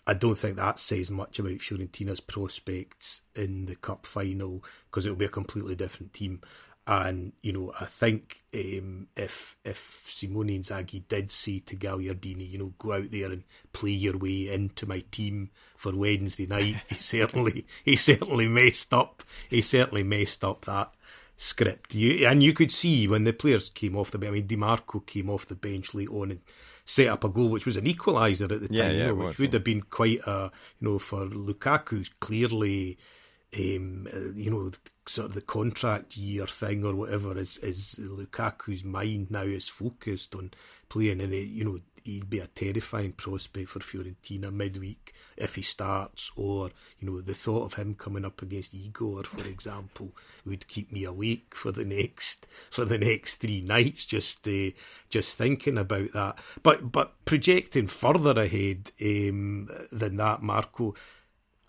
I 0.05 0.13
don't 0.13 0.37
think 0.37 0.57
that 0.57 0.77
says 0.77 1.09
much 1.09 1.39
about 1.39 1.61
Fiorentina's 1.61 2.19
prospects 2.19 3.21
in 3.33 3.65
the 3.65 3.75
cup 3.75 4.05
final 4.05 4.63
because 4.89 5.05
it'll 5.05 5.17
be 5.17 5.25
a 5.25 5.29
completely 5.29 5.75
different 5.75 6.13
team. 6.13 6.41
And 6.87 7.33
you 7.41 7.53
know, 7.53 7.71
I 7.79 7.85
think 7.85 8.43
um, 8.53 9.07
if 9.15 9.55
if 9.63 10.07
Simone 10.09 10.47
Inzaghi 10.47 11.07
did 11.07 11.29
say 11.29 11.59
to 11.59 11.75
Gagliardini, 11.75 12.49
you 12.49 12.57
know, 12.57 12.73
go 12.79 12.93
out 12.93 13.11
there 13.11 13.31
and 13.31 13.43
play 13.73 13.91
your 13.91 14.17
way 14.17 14.51
into 14.51 14.87
my 14.87 15.03
team 15.11 15.51
for 15.75 15.95
Wednesday 15.95 16.47
night, 16.47 16.77
he 16.87 16.95
certainly 16.99 17.67
he 17.83 17.95
certainly 17.95 18.47
messed 18.47 18.93
up. 18.93 19.23
He 19.49 19.61
certainly 19.61 20.03
messed 20.03 20.43
up 20.43 20.65
that 20.65 20.91
script. 21.37 21.95
You, 21.95 22.27
and 22.27 22.43
you 22.43 22.53
could 22.53 22.71
see 22.71 23.07
when 23.07 23.23
the 23.23 23.33
players 23.33 23.69
came 23.69 23.95
off 23.95 24.11
the 24.11 24.17
bench. 24.17 24.31
I 24.31 24.33
mean, 24.33 24.47
Dimarco 24.47 25.05
came 25.05 25.29
off 25.29 25.45
the 25.45 25.55
bench 25.55 25.93
late 25.93 26.09
on 26.09 26.31
and 26.31 26.41
set 26.85 27.07
up 27.07 27.23
a 27.23 27.29
goal, 27.29 27.49
which 27.49 27.65
was 27.65 27.77
an 27.77 27.85
equaliser 27.85 28.51
at 28.51 28.61
the 28.61 28.67
time, 28.67 28.77
yeah, 28.77 28.89
you 28.89 29.07
know, 29.07 29.15
which 29.15 29.37
would 29.37 29.53
have 29.53 29.63
been 29.63 29.81
quite 29.83 30.19
a, 30.25 30.51
you 30.79 30.89
know, 30.89 30.99
for 30.99 31.25
Lukaku, 31.25 32.09
clearly, 32.19 32.97
um, 33.57 34.07
you 34.35 34.51
know, 34.51 34.71
sort 35.07 35.29
of 35.29 35.33
the 35.33 35.41
contract 35.41 36.17
year 36.17 36.45
thing 36.45 36.85
or 36.85 36.95
whatever 36.95 37.37
is, 37.37 37.57
is 37.57 37.95
Lukaku's 37.97 38.83
mind 38.83 39.31
now 39.31 39.43
is 39.43 39.67
focused 39.67 40.35
on 40.35 40.51
playing, 40.87 41.21
and 41.21 41.33
you 41.33 41.63
know, 41.65 41.79
he'd 42.03 42.29
be 42.29 42.39
a 42.39 42.47
terrifying 42.47 43.13
prospect 43.13 43.69
for 43.69 43.79
Fiorentina 43.79 44.51
midweek 44.51 45.13
if 45.37 45.55
he 45.55 45.61
starts, 45.61 46.31
or 46.35 46.69
you 46.99 47.09
know 47.09 47.21
the 47.21 47.33
thought 47.33 47.65
of 47.65 47.73
him 47.73 47.95
coming 47.95 48.25
up 48.25 48.41
against 48.41 48.73
Igor, 48.73 49.23
for 49.23 49.47
example, 49.47 50.11
would 50.45 50.67
keep 50.67 50.91
me 50.91 51.03
awake 51.05 51.55
for 51.55 51.71
the 51.71 51.85
next 51.85 52.47
for 52.69 52.85
the 52.85 52.97
next 52.97 53.35
three 53.35 53.61
nights. 53.61 54.05
Just 54.05 54.47
uh, 54.47 54.71
just 55.09 55.37
thinking 55.37 55.77
about 55.77 56.11
that, 56.13 56.39
but 56.61 56.91
but 56.91 57.13
projecting 57.25 57.87
further 57.87 58.39
ahead 58.39 58.91
um, 59.01 59.69
than 59.91 60.17
that, 60.17 60.41
Marco. 60.41 60.93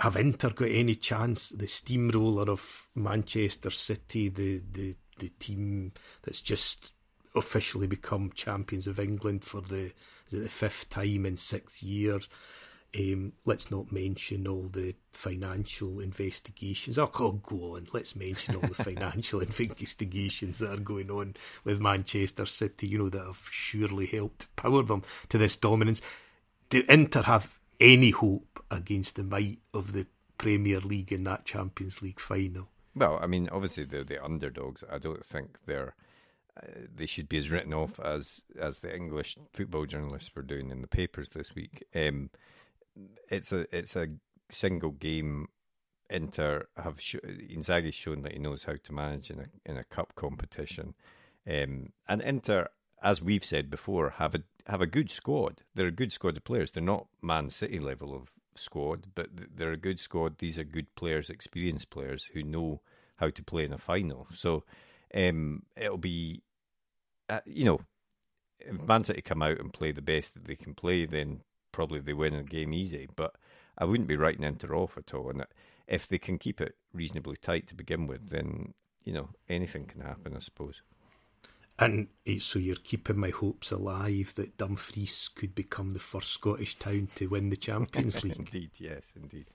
Have 0.01 0.17
Inter 0.17 0.51
got 0.51 0.71
any 0.71 0.95
chance? 0.95 1.51
The 1.51 1.67
steamroller 1.67 2.51
of 2.51 2.89
Manchester 2.95 3.71
City, 3.71 4.29
the 4.29 4.63
the 4.73 4.97
the 5.19 5.29
team 5.39 5.93
that's 6.23 6.41
just 6.41 6.93
officially 7.37 7.87
become 7.87 8.33
champions 8.35 8.87
of 8.87 8.99
England 8.99 9.45
for 9.45 9.61
the 9.61 9.93
the 10.31 10.49
fifth 10.49 10.89
time 10.89 11.27
in 11.27 11.37
six 11.37 11.83
years. 11.83 12.29
Um, 12.99 13.35
let's 13.45 13.71
not 13.71 13.93
mention 13.93 14.49
all 14.49 14.69
the 14.69 14.97
financial 15.13 16.01
investigations. 16.01 16.99
Oh, 16.99 17.07
God, 17.07 17.41
go 17.41 17.77
on. 17.77 17.87
Let's 17.93 18.17
mention 18.17 18.57
all 18.57 18.63
the 18.63 18.75
financial 18.85 19.41
investigations 19.41 20.59
that 20.59 20.73
are 20.73 20.83
going 20.83 21.09
on 21.09 21.37
with 21.63 21.81
Manchester 21.81 22.47
City, 22.47 22.89
you 22.89 22.99
know, 22.99 23.09
that 23.09 23.25
have 23.25 23.47
surely 23.49 24.07
helped 24.07 24.55
power 24.57 24.83
them 24.83 25.03
to 25.29 25.39
this 25.39 25.55
dominance. 25.55 26.03
Do 26.69 26.83
Inter 26.89 27.23
have 27.23 27.60
any 27.81 28.11
hope 28.11 28.65
against 28.71 29.17
the 29.17 29.25
might 29.25 29.59
of 29.73 29.93
the 29.93 30.07
Premier 30.39 30.81
League 30.81 31.13
in 31.13 31.25
that 31.25 31.45
Champions 31.45 32.03
League 32.03 32.21
final? 32.21 32.69
Well, 32.95 33.19
I 33.21 33.27
mean, 33.27 33.49
obviously 33.51 33.85
they're 33.85 34.05
the 34.05 34.23
underdogs. 34.25 34.85
I 34.91 34.99
don't 34.99 35.25
think 35.25 35.59
they're 35.67 35.95
uh, 36.57 36.67
they 36.95 37.07
should 37.07 37.29
be 37.29 37.39
as 37.39 37.51
written 37.51 37.73
off 37.73 38.01
as 38.01 38.43
as 38.59 38.81
the 38.81 38.95
English 38.95 39.37
football 39.53 39.87
journalists 39.87 40.31
were 40.35 40.43
doing 40.43 40.71
in 40.71 40.81
the 40.81 40.89
papers 40.89 41.31
this 41.31 41.55
week. 41.55 41.85
Um, 41.95 42.31
it's 43.31 43.53
a 43.53 43.67
it's 43.77 43.97
a 43.97 44.09
single 44.51 44.91
game. 44.91 45.49
Inter 46.09 46.67
have 46.77 47.01
sh- 47.01 47.15
shown 47.93 48.23
that 48.23 48.33
he 48.33 48.39
knows 48.41 48.65
how 48.65 48.75
to 48.83 48.93
manage 48.93 49.31
in 49.31 49.39
a 49.39 49.47
in 49.65 49.77
a 49.77 49.85
cup 49.85 50.15
competition, 50.17 50.95
um, 51.49 51.93
and 52.09 52.21
Inter, 52.21 52.69
as 53.01 53.23
we've 53.23 53.45
said 53.45 53.71
before, 53.71 54.11
have 54.11 54.35
a 54.35 54.43
have 54.71 54.81
a 54.81 54.87
good 54.87 55.11
squad. 55.11 55.63
They're 55.75 55.87
a 55.87 55.93
good 55.93 56.13
squad 56.13 56.37
of 56.37 56.45
players. 56.45 56.71
They're 56.71 56.83
not 56.83 57.09
Man 57.21 57.51
City 57.51 57.79
level 57.79 58.15
of 58.15 58.31
squad, 58.55 59.09
but 59.15 59.29
they're 59.33 59.73
a 59.73 59.77
good 59.77 60.01
squad. 60.01 60.39
These 60.39 60.59
are 60.59 60.65
good 60.65 60.95
players, 60.95 61.29
experienced 61.29 61.91
players 61.91 62.31
who 62.33 62.43
know 62.43 62.81
how 63.17 63.31
to 63.31 63.43
play 63.43 63.65
in 63.65 63.73
a 63.73 63.79
final. 63.79 64.27
So 64.31 64.65
um, 65.15 65.65
it'll 65.77 65.99
be, 65.99 66.43
uh, 67.29 67.41
you 67.45 67.65
know, 67.65 67.81
if 68.61 68.81
Man 68.87 69.05
City 69.05 69.23
come 69.23 69.43
out 69.43 69.59
and 69.59 69.73
play 69.73 69.93
the 69.93 70.03
best 70.03 70.35
that 70.35 70.47
they 70.47 70.57
can 70.57 70.75
play, 70.75 71.05
then 71.05 71.41
probably 71.73 72.01
they 72.01 72.13
win 72.13 72.35
a 72.35 72.43
game 72.43 72.73
easy. 72.73 73.09
But 73.15 73.37
I 73.77 73.85
wouldn't 73.85 74.09
be 74.09 74.17
writing 74.17 74.45
Inter 74.45 74.75
off 74.75 74.97
at 74.97 75.15
all. 75.15 75.31
And 75.31 75.45
if 75.89 76.07
they 76.07 76.19
can 76.19 76.39
keep 76.39 76.61
it 76.61 76.77
reasonably 76.93 77.37
tight 77.37 77.67
to 77.69 77.75
begin 77.75 78.07
with, 78.07 78.31
then 78.31 78.75
you 79.03 79.13
know 79.13 79.31
anything 79.49 79.87
can 79.87 80.03
happen, 80.03 80.37
I 80.37 80.41
suppose. 80.41 80.83
And 81.81 82.09
so 82.41 82.59
you're 82.59 82.77
keeping 82.77 83.17
my 83.17 83.31
hopes 83.31 83.71
alive 83.71 84.35
that 84.37 84.59
Dumfries 84.59 85.31
could 85.35 85.55
become 85.55 85.91
the 85.91 85.99
first 85.99 86.31
Scottish 86.31 86.79
town 86.79 87.09
to 87.15 87.29
win 87.29 87.49
the 87.49 87.57
Champions 87.57 88.23
League. 88.25 88.37
indeed, 88.37 88.71
yes, 88.79 89.15
indeed. 89.17 89.47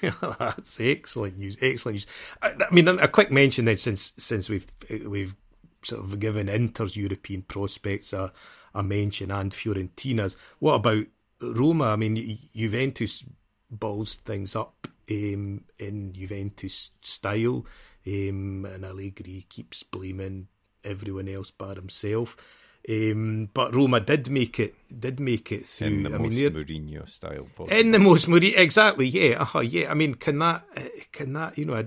That's 0.38 0.80
excellent 0.80 1.36
news. 1.36 1.58
Excellent 1.60 1.96
news. 1.96 2.06
I, 2.40 2.54
I, 2.58 2.74
mean, 2.74 2.88
a 2.88 3.06
quick 3.06 3.30
mention 3.30 3.66
then, 3.66 3.76
since 3.76 4.14
since 4.16 4.48
we've 4.48 4.66
we've 5.06 5.34
sort 5.82 6.02
of 6.02 6.18
given 6.18 6.48
Inter's 6.48 6.96
European 6.96 7.42
prospects 7.42 8.14
a, 8.14 8.32
a 8.74 8.82
mention 8.82 9.30
and 9.30 9.52
Fiorentina's. 9.52 10.38
What 10.60 10.76
about 10.76 11.04
Roma? 11.42 11.88
I 11.88 11.96
mean, 11.96 12.38
Juventus 12.56 13.24
balls 13.70 14.14
things 14.14 14.56
up 14.56 14.88
um, 15.10 15.64
in 15.78 16.14
Juventus 16.14 16.92
style, 17.02 17.66
um, 18.06 18.64
and 18.64 18.86
Allegri 18.86 19.44
keeps 19.50 19.82
blaming 19.82 20.48
everyone 20.84 21.28
else 21.28 21.50
but 21.50 21.76
himself. 21.76 22.36
Um, 22.86 23.48
but 23.54 23.74
Roma 23.74 24.00
did 24.00 24.30
make 24.30 24.60
it. 24.60 24.74
Did 25.00 25.18
make 25.18 25.50
it 25.52 25.64
through. 25.64 25.86
In 25.86 26.02
the 26.02 26.14
I 26.14 26.18
most 26.18 26.32
mean, 26.32 26.50
Mourinho 26.52 27.08
style. 27.08 27.48
Possible. 27.56 27.76
In 27.76 27.92
the 27.92 27.98
most 27.98 28.28
Mourinho, 28.28 28.58
exactly. 28.58 29.06
Yeah. 29.06 29.40
Uh-huh, 29.40 29.60
yeah. 29.60 29.90
I 29.90 29.94
mean, 29.94 30.14
can 30.14 30.38
that? 30.40 30.64
Can 31.10 31.32
that? 31.32 31.56
You 31.56 31.64
know, 31.64 31.82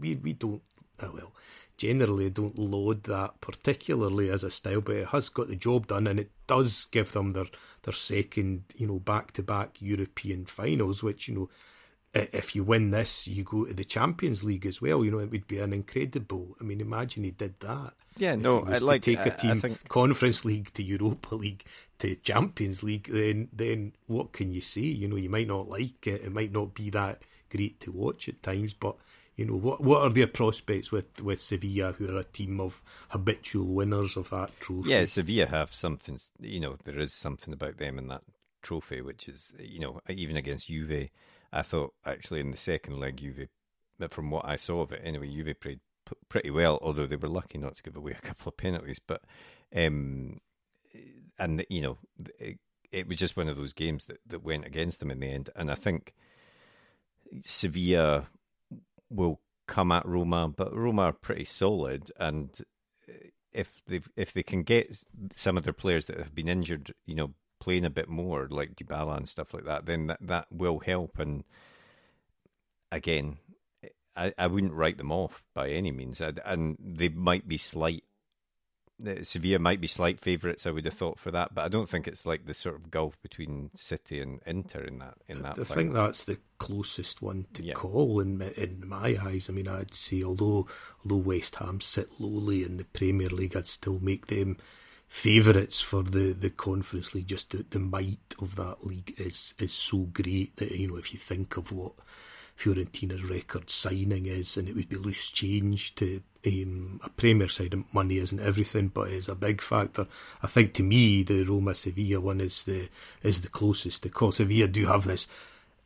we 0.00 0.16
we 0.16 0.34
don't. 0.34 0.60
Oh 1.02 1.10
well, 1.14 1.32
generally 1.76 2.30
don't 2.30 2.58
load 2.58 3.04
that 3.04 3.40
particularly 3.40 4.30
as 4.30 4.44
a 4.44 4.50
style, 4.50 4.80
but 4.80 4.96
it 4.96 5.08
has 5.08 5.28
got 5.28 5.48
the 5.48 5.56
job 5.56 5.86
done, 5.86 6.06
and 6.06 6.20
it 6.20 6.30
does 6.46 6.86
give 6.86 7.12
them 7.12 7.30
their 7.32 7.46
their 7.82 7.92
second, 7.92 8.64
you 8.76 8.86
know, 8.86 8.98
back 8.98 9.32
to 9.32 9.42
back 9.42 9.80
European 9.80 10.44
finals, 10.44 11.02
which 11.02 11.28
you 11.28 11.34
know 11.34 11.48
if 12.14 12.54
you 12.54 12.64
win 12.64 12.90
this, 12.90 13.26
you 13.26 13.44
go 13.44 13.64
to 13.66 13.74
the 13.74 13.84
Champions 13.84 14.44
League 14.44 14.66
as 14.66 14.80
well. 14.80 15.04
You 15.04 15.10
know, 15.10 15.18
it 15.18 15.30
would 15.30 15.46
be 15.46 15.58
an 15.58 15.72
incredible. 15.72 16.56
I 16.60 16.64
mean, 16.64 16.80
imagine 16.80 17.24
he 17.24 17.32
did 17.32 17.58
that. 17.60 17.94
Yeah, 18.16 18.36
no, 18.36 18.64
I'd 18.64 18.82
like 18.82 19.02
to 19.02 19.16
take 19.16 19.26
a 19.26 19.36
team 19.36 19.60
think... 19.60 19.88
Conference 19.88 20.44
League 20.44 20.72
to 20.74 20.84
Europa 20.84 21.34
League 21.34 21.64
to 21.98 22.14
Champions 22.16 22.82
League. 22.82 23.08
Then, 23.08 23.48
then 23.52 23.92
what 24.06 24.32
can 24.32 24.52
you 24.52 24.60
say? 24.60 24.82
You 24.82 25.08
know, 25.08 25.16
you 25.16 25.28
might 25.28 25.48
not 25.48 25.68
like 25.68 26.06
it. 26.06 26.22
It 26.22 26.32
might 26.32 26.52
not 26.52 26.74
be 26.74 26.90
that 26.90 27.22
great 27.50 27.80
to 27.80 27.92
watch 27.92 28.28
at 28.28 28.42
times, 28.42 28.72
but 28.72 28.96
you 29.36 29.44
know, 29.44 29.56
what 29.56 29.80
what 29.80 30.02
are 30.02 30.10
their 30.10 30.28
prospects 30.28 30.92
with 30.92 31.20
with 31.20 31.40
Sevilla, 31.40 31.92
who 31.92 32.14
are 32.14 32.20
a 32.20 32.24
team 32.24 32.60
of 32.60 32.82
habitual 33.08 33.66
winners 33.66 34.16
of 34.16 34.30
that 34.30 34.60
trophy? 34.60 34.90
Yeah, 34.90 35.04
Sevilla 35.06 35.46
have 35.46 35.74
something. 35.74 36.20
You 36.38 36.60
know, 36.60 36.76
there 36.84 37.00
is 37.00 37.12
something 37.12 37.52
about 37.52 37.78
them 37.78 37.98
in 37.98 38.06
that 38.08 38.22
trophy, 38.62 39.00
which 39.00 39.28
is 39.28 39.52
you 39.58 39.80
know 39.80 40.00
even 40.08 40.36
against 40.36 40.68
Juve 40.68 41.08
I 41.54 41.62
thought 41.62 41.94
actually 42.04 42.40
in 42.40 42.50
the 42.50 42.56
second 42.56 42.98
leg, 42.98 43.18
Juve, 43.18 43.48
from 44.10 44.30
what 44.30 44.44
I 44.44 44.56
saw 44.56 44.82
of 44.82 44.92
it 44.92 45.00
anyway, 45.04 45.28
Juve 45.28 45.58
played 45.60 45.80
p- 46.04 46.16
pretty 46.28 46.50
well, 46.50 46.78
although 46.82 47.06
they 47.06 47.16
were 47.16 47.28
lucky 47.28 47.58
not 47.58 47.76
to 47.76 47.82
give 47.82 47.96
away 47.96 48.12
a 48.12 48.26
couple 48.26 48.48
of 48.48 48.56
penalties. 48.56 49.00
But 49.04 49.22
um, 49.74 50.40
and 51.38 51.64
you 51.70 51.80
know, 51.80 51.98
it 52.90 53.08
was 53.08 53.16
just 53.16 53.36
one 53.36 53.48
of 53.48 53.56
those 53.56 53.72
games 53.72 54.04
that, 54.04 54.18
that 54.26 54.44
went 54.44 54.66
against 54.66 55.00
them 55.00 55.10
in 55.10 55.20
the 55.20 55.28
end. 55.28 55.50
And 55.54 55.70
I 55.70 55.74
think 55.74 56.14
Sevilla 57.44 58.28
will 59.08 59.40
come 59.66 59.92
at 59.92 60.06
Roma, 60.06 60.48
but 60.48 60.74
Roma 60.74 61.02
are 61.02 61.12
pretty 61.12 61.44
solid, 61.44 62.10
and 62.18 62.50
if 63.52 63.80
they 63.86 64.00
if 64.16 64.32
they 64.32 64.42
can 64.42 64.64
get 64.64 64.98
some 65.36 65.56
of 65.56 65.64
their 65.64 65.72
players 65.72 66.06
that 66.06 66.18
have 66.18 66.34
been 66.34 66.48
injured, 66.48 66.94
you 67.06 67.14
know, 67.14 67.34
playing 67.60 67.84
a 67.84 67.90
bit 67.90 68.08
more 68.08 68.48
like 68.50 68.76
Dybala 68.76 69.16
and 69.16 69.28
stuff 69.28 69.54
like 69.54 69.64
that, 69.64 69.86
then 69.86 70.08
that, 70.08 70.18
that 70.20 70.46
will 70.50 70.80
help. 70.80 71.18
And 71.18 71.44
again, 72.92 73.38
I, 74.16 74.32
I 74.38 74.46
wouldn't 74.46 74.74
write 74.74 74.98
them 74.98 75.12
off 75.12 75.42
by 75.54 75.70
any 75.70 75.90
means, 75.90 76.20
and 76.20 76.76
they 76.80 77.08
might 77.08 77.48
be 77.48 77.58
slight 77.58 78.04
uh, 79.04 79.24
Sevilla 79.24 79.58
might 79.58 79.80
be 79.80 79.86
slight 79.86 80.20
favourites. 80.20 80.66
I 80.66 80.70
would 80.70 80.84
have 80.84 80.94
thought 80.94 81.18
for 81.18 81.30
that, 81.32 81.54
but 81.54 81.64
I 81.64 81.68
don't 81.68 81.88
think 81.88 82.06
it's 82.06 82.24
like 82.24 82.46
the 82.46 82.54
sort 82.54 82.76
of 82.76 82.90
gulf 82.90 83.20
between 83.22 83.70
City 83.74 84.20
and 84.20 84.40
Inter 84.46 84.80
in 84.84 84.98
that. 84.98 85.14
In 85.26 85.42
that, 85.42 85.58
I 85.58 85.64
think 85.64 85.94
that's 85.94 86.24
the 86.24 86.38
closest 86.58 87.20
one 87.20 87.46
to 87.54 87.64
yeah. 87.64 87.72
call 87.72 88.20
in 88.20 88.40
in 88.40 88.86
my 88.86 89.16
eyes. 89.20 89.48
I 89.48 89.52
mean, 89.52 89.66
I'd 89.66 89.94
say 89.94 90.22
although 90.22 90.68
although 91.02 91.16
West 91.16 91.56
Ham 91.56 91.80
sit 91.80 92.20
lowly 92.20 92.62
in 92.62 92.76
the 92.76 92.84
Premier 92.84 93.28
League, 93.28 93.56
I'd 93.56 93.66
still 93.66 93.98
make 94.00 94.28
them 94.28 94.58
favourites 95.08 95.80
for 95.80 96.02
the, 96.02 96.32
the 96.32 96.50
Conference 96.50 97.14
League. 97.14 97.28
Just 97.28 97.50
the, 97.50 97.64
the 97.70 97.78
might 97.78 98.34
of 98.40 98.56
that 98.56 98.86
league 98.86 99.14
is 99.18 99.54
is 99.58 99.72
so 99.72 99.98
great 100.12 100.56
that 100.56 100.70
you 100.72 100.88
know 100.88 100.96
if 100.96 101.12
you 101.12 101.18
think 101.18 101.56
of 101.56 101.72
what 101.72 101.92
Fiorentina's 102.56 103.24
record 103.24 103.68
signing 103.68 104.26
is, 104.26 104.56
and 104.56 104.68
it 104.68 104.76
would 104.76 104.88
be 104.88 104.96
loose 104.96 105.30
change 105.30 105.94
to 105.96 106.22
um, 106.46 107.00
a 107.02 107.10
Premier 107.10 107.48
side. 107.48 107.74
Money 107.92 108.18
isn't 108.18 108.40
everything, 108.40 108.88
but 108.88 109.08
it's 109.08 109.28
a 109.28 109.34
big 109.34 109.60
factor. 109.60 110.06
I 110.42 110.46
think 110.46 110.74
to 110.74 110.82
me, 110.82 111.22
the 111.22 111.44
Roma 111.44 111.74
Sevilla 111.74 112.20
one 112.20 112.40
is 112.40 112.62
the 112.62 112.88
is 113.22 113.40
the 113.40 113.48
closest 113.48 114.02
because 114.02 114.36
Sevilla 114.36 114.68
do 114.68 114.86
have 114.86 115.04
this 115.04 115.26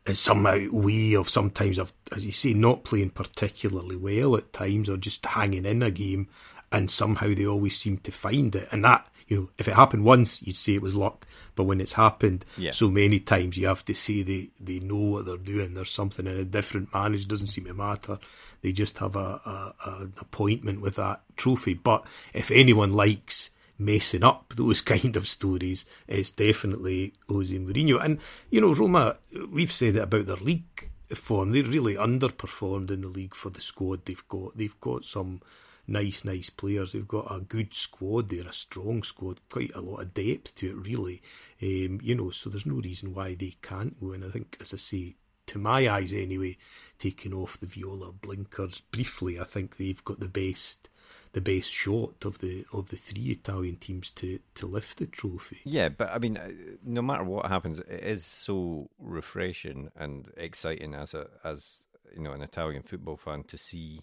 is 0.06 0.20
somehow 0.20 0.58
way 0.70 1.14
of 1.14 1.28
sometimes 1.28 1.78
of 1.78 1.92
as 2.14 2.24
you 2.24 2.32
say 2.32 2.54
not 2.54 2.84
playing 2.84 3.10
particularly 3.10 3.96
well 3.96 4.36
at 4.36 4.52
times 4.52 4.88
or 4.88 4.96
just 4.96 5.24
hanging 5.26 5.66
in 5.66 5.82
a 5.82 5.90
game 5.90 6.28
and 6.72 6.90
somehow 6.90 7.32
they 7.34 7.46
always 7.46 7.78
seem 7.78 7.98
to 7.98 8.12
find 8.12 8.54
it 8.54 8.68
and 8.72 8.84
that 8.84 9.08
you 9.28 9.36
know, 9.36 9.50
if 9.58 9.68
it 9.68 9.74
happened 9.74 10.04
once, 10.04 10.42
you'd 10.42 10.56
say 10.56 10.74
it 10.74 10.82
was 10.82 10.96
luck. 10.96 11.26
But 11.54 11.64
when 11.64 11.82
it's 11.82 11.92
happened 11.92 12.46
yeah. 12.56 12.70
so 12.70 12.90
many 12.90 13.20
times, 13.20 13.58
you 13.58 13.66
have 13.66 13.84
to 13.84 13.94
say 13.94 14.22
they, 14.22 14.50
they 14.58 14.80
know 14.80 14.96
what 14.96 15.26
they're 15.26 15.36
doing. 15.36 15.74
There's 15.74 15.90
something 15.90 16.26
in 16.26 16.38
a 16.38 16.44
different 16.44 16.92
manage 16.94 17.28
doesn't 17.28 17.48
seem 17.48 17.66
to 17.66 17.74
matter. 17.74 18.18
They 18.62 18.72
just 18.72 18.96
have 18.98 19.16
a, 19.16 19.40
a, 19.44 19.74
a, 19.86 19.90
an 20.00 20.14
appointment 20.18 20.80
with 20.80 20.96
that 20.96 21.20
trophy. 21.36 21.74
But 21.74 22.06
if 22.32 22.50
anyone 22.50 22.94
likes 22.94 23.50
messing 23.78 24.24
up 24.24 24.48
those 24.56 24.80
kind 24.80 25.14
of 25.14 25.28
stories, 25.28 25.84
it's 26.06 26.30
definitely 26.30 27.12
Jose 27.28 27.54
Mourinho. 27.54 28.02
And 28.02 28.20
you 28.50 28.62
know, 28.62 28.72
Roma, 28.72 29.18
we've 29.52 29.72
said 29.72 29.96
it 29.96 30.02
about 30.02 30.24
their 30.24 30.36
league 30.36 30.90
form. 31.10 31.52
They 31.52 31.60
really 31.60 31.96
underperformed 31.96 32.90
in 32.90 33.02
the 33.02 33.08
league 33.08 33.34
for 33.34 33.50
the 33.50 33.60
squad 33.60 34.06
they've 34.06 34.28
got. 34.28 34.56
They've 34.56 34.80
got 34.80 35.04
some 35.04 35.42
nice, 35.88 36.24
nice 36.24 36.50
players. 36.50 36.92
They've 36.92 37.08
got 37.08 37.34
a 37.34 37.40
good 37.40 37.74
squad. 37.74 38.28
They're 38.28 38.46
a 38.46 38.52
strong 38.52 39.02
squad, 39.02 39.40
quite 39.50 39.74
a 39.74 39.80
lot 39.80 40.02
of 40.02 40.14
depth 40.14 40.54
to 40.56 40.70
it, 40.70 40.76
really. 40.76 41.22
Um, 41.62 41.98
you 42.02 42.14
know, 42.14 42.30
so 42.30 42.50
there's 42.50 42.66
no 42.66 42.76
reason 42.76 43.14
why 43.14 43.34
they 43.34 43.54
can't 43.62 43.96
win. 44.00 44.22
I 44.22 44.28
think, 44.28 44.58
as 44.60 44.74
I 44.74 44.76
say, 44.76 45.16
to 45.46 45.58
my 45.58 45.88
eyes 45.88 46.12
anyway, 46.12 46.58
taking 46.98 47.32
off 47.32 47.58
the 47.58 47.66
Viola 47.66 48.12
blinkers 48.12 48.82
briefly, 48.92 49.40
I 49.40 49.44
think 49.44 49.76
they've 49.76 50.04
got 50.04 50.20
the 50.20 50.28
best 50.28 50.88
the 51.32 51.40
best 51.42 51.70
shot 51.70 52.24
of 52.24 52.38
the 52.38 52.64
of 52.72 52.88
the 52.88 52.96
three 52.96 53.30
Italian 53.30 53.76
teams 53.76 54.10
to 54.12 54.38
to 54.54 54.66
lift 54.66 54.98
the 54.98 55.06
trophy. 55.06 55.60
Yeah, 55.64 55.88
but 55.88 56.10
I 56.10 56.18
mean, 56.18 56.36
uh, 56.36 56.50
no 56.84 57.02
matter 57.02 57.24
what 57.24 57.46
happens, 57.46 57.78
it 57.80 58.02
is 58.02 58.24
so 58.24 58.90
refreshing 58.98 59.90
and 59.96 60.30
exciting 60.36 60.94
as 60.94 61.14
a 61.14 61.28
as 61.44 61.82
you 62.14 62.22
know 62.22 62.32
an 62.32 62.42
Italian 62.42 62.82
football 62.82 63.16
fan 63.16 63.44
to 63.44 63.58
see 63.58 64.02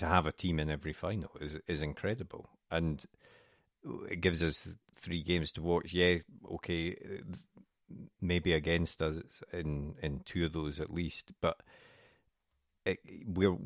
to 0.00 0.06
have 0.06 0.26
a 0.26 0.32
team 0.32 0.58
in 0.58 0.70
every 0.70 0.92
final 0.92 1.30
is 1.40 1.58
is 1.68 1.82
incredible, 1.82 2.48
and 2.70 3.04
it 4.10 4.20
gives 4.20 4.42
us 4.42 4.68
three 4.96 5.22
games 5.22 5.52
to 5.52 5.62
watch. 5.62 5.92
Yeah, 5.92 6.18
okay, 6.52 6.96
maybe 8.20 8.52
against 8.54 9.02
us 9.02 9.22
in 9.52 9.94
in 10.02 10.20
two 10.24 10.46
of 10.46 10.52
those 10.52 10.80
at 10.80 10.92
least, 10.92 11.32
but 11.40 11.62
it, 12.86 12.98
we're 13.26 13.56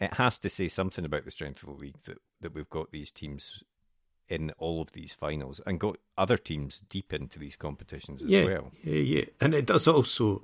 it 0.00 0.14
has 0.14 0.38
to 0.38 0.48
say 0.48 0.68
something 0.68 1.04
about 1.04 1.24
the 1.24 1.30
strength 1.32 1.62
of 1.62 1.70
the 1.70 1.74
league 1.74 2.02
that 2.04 2.18
that 2.40 2.54
we've 2.54 2.70
got 2.70 2.92
these 2.92 3.10
teams 3.10 3.64
in 4.28 4.52
all 4.58 4.80
of 4.82 4.92
these 4.92 5.14
finals 5.14 5.60
and 5.66 5.80
got 5.80 5.96
other 6.16 6.36
teams 6.36 6.82
deep 6.88 7.12
into 7.12 7.38
these 7.38 7.56
competitions 7.56 8.22
as 8.22 8.28
yeah, 8.28 8.44
well. 8.44 8.70
Yeah, 8.84 9.00
yeah, 9.00 9.24
and 9.40 9.54
it 9.54 9.66
does 9.66 9.88
also 9.88 10.42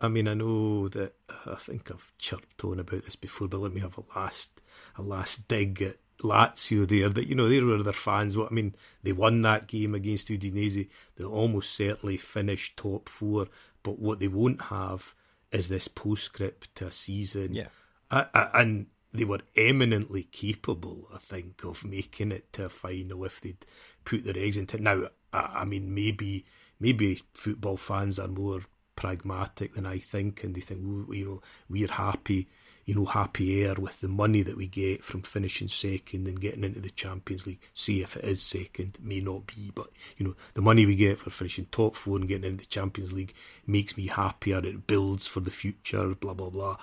I 0.00 0.08
mean, 0.08 0.28
I 0.28 0.34
know 0.34 0.88
that 0.88 1.14
uh, 1.28 1.52
I 1.52 1.56
think 1.56 1.90
I've 1.90 2.12
chirped 2.18 2.64
on 2.64 2.78
about 2.78 3.04
this 3.04 3.16
before, 3.16 3.48
but 3.48 3.60
let 3.60 3.74
me 3.74 3.80
have 3.80 3.98
a 3.98 4.18
last 4.18 4.60
a 4.96 5.02
last 5.02 5.48
dig 5.48 5.82
at 5.82 5.96
Lazio 6.22 6.86
there. 6.86 7.08
That 7.08 7.26
you 7.26 7.34
know 7.34 7.48
they 7.48 7.60
were 7.60 7.82
their 7.82 7.92
fans. 7.92 8.36
What 8.36 8.52
I 8.52 8.54
mean, 8.54 8.74
they 9.02 9.12
won 9.12 9.42
that 9.42 9.66
game 9.66 9.94
against 9.94 10.28
Udinese. 10.28 10.88
They'll 11.16 11.32
almost 11.32 11.74
certainly 11.74 12.16
finish 12.16 12.74
top 12.76 13.08
four. 13.08 13.48
But 13.82 13.98
what 13.98 14.20
they 14.20 14.28
won't 14.28 14.62
have 14.62 15.14
is 15.50 15.68
this 15.68 15.88
postscript 15.88 16.74
to 16.76 16.86
a 16.86 16.92
season. 16.92 17.54
Yeah, 17.54 17.68
I, 18.10 18.26
I, 18.34 18.60
and 18.60 18.86
they 19.12 19.24
were 19.24 19.40
eminently 19.56 20.24
capable, 20.24 21.08
I 21.12 21.18
think, 21.18 21.64
of 21.64 21.84
making 21.84 22.32
it 22.32 22.52
to 22.54 22.66
a 22.66 22.68
final 22.68 23.24
if 23.24 23.40
they'd 23.40 23.64
put 24.04 24.24
their 24.24 24.38
eggs 24.38 24.56
into. 24.56 24.76
It. 24.76 24.82
Now, 24.82 25.08
I, 25.32 25.60
I 25.60 25.64
mean, 25.64 25.92
maybe 25.92 26.44
maybe 26.78 27.20
football 27.32 27.76
fans 27.76 28.18
are 28.20 28.28
more 28.28 28.60
pragmatic 28.98 29.74
than 29.74 29.86
I 29.86 29.98
think, 29.98 30.42
and 30.42 30.56
they 30.56 30.60
think, 30.60 30.80
you 30.82 31.24
know, 31.24 31.42
we're 31.70 31.86
happy, 31.86 32.48
you 32.84 32.96
know, 32.96 33.04
happy 33.04 33.64
air 33.64 33.76
with 33.76 34.00
the 34.00 34.08
money 34.08 34.42
that 34.42 34.56
we 34.56 34.66
get 34.66 35.04
from 35.04 35.22
finishing 35.22 35.68
second 35.68 36.26
and 36.26 36.40
getting 36.40 36.64
into 36.64 36.80
the 36.80 36.90
Champions 36.90 37.46
League. 37.46 37.60
See 37.74 38.02
if 38.02 38.16
it 38.16 38.24
is 38.24 38.42
second, 38.42 38.98
may 39.00 39.20
not 39.20 39.46
be, 39.46 39.70
but 39.72 39.86
you 40.16 40.26
know, 40.26 40.34
the 40.54 40.62
money 40.62 40.84
we 40.84 40.96
get 40.96 41.20
for 41.20 41.30
finishing 41.30 41.68
top 41.70 41.94
four 41.94 42.16
and 42.16 42.26
getting 42.26 42.50
into 42.50 42.64
the 42.64 42.66
Champions 42.66 43.12
League 43.12 43.34
makes 43.68 43.96
me 43.96 44.08
happier. 44.08 44.58
It 44.58 44.88
builds 44.88 45.28
for 45.28 45.38
the 45.38 45.52
future. 45.52 46.16
Blah 46.16 46.34
blah 46.34 46.50
blah. 46.50 46.76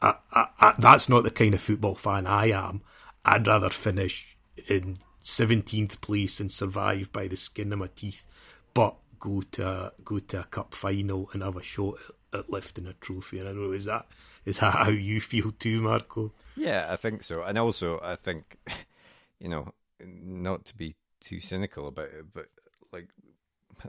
I, 0.00 0.14
I, 0.32 0.46
I, 0.58 0.74
that's 0.78 1.10
not 1.10 1.24
the 1.24 1.30
kind 1.30 1.52
of 1.52 1.60
football 1.60 1.94
fan 1.94 2.26
I 2.26 2.52
am. 2.52 2.80
I'd 3.22 3.46
rather 3.46 3.68
finish 3.68 4.34
in 4.66 4.96
17th 5.22 6.00
place 6.00 6.40
and 6.40 6.50
survive 6.50 7.12
by 7.12 7.28
the 7.28 7.36
skin 7.36 7.70
of 7.74 7.80
my 7.80 7.90
teeth. 7.94 8.24
But 8.72 8.96
go 9.20 9.42
to 9.52 9.66
a, 9.68 9.92
go 10.04 10.18
to 10.18 10.40
a 10.40 10.44
cup 10.44 10.74
final 10.74 11.30
and 11.32 11.42
have 11.42 11.56
a 11.56 11.62
shot 11.62 11.98
at, 12.32 12.40
at 12.40 12.50
lifting 12.50 12.86
a 12.86 12.94
trophy. 12.94 13.38
And 13.38 13.48
I 13.48 13.52
know 13.52 13.72
is 13.72 13.84
that 13.84 14.06
is 14.44 14.58
that 14.60 14.72
how 14.72 14.90
you 14.90 15.20
feel 15.20 15.52
too, 15.52 15.82
Marco? 15.82 16.32
Yeah, 16.56 16.86
I 16.90 16.96
think 16.96 17.22
so. 17.22 17.42
And 17.42 17.58
also, 17.58 18.00
I 18.02 18.16
think 18.16 18.56
you 19.38 19.48
know, 19.48 19.72
not 20.04 20.64
to 20.66 20.76
be 20.76 20.96
too 21.20 21.40
cynical 21.40 21.86
about 21.86 22.06
it, 22.06 22.26
but 22.32 22.46
like 22.92 23.08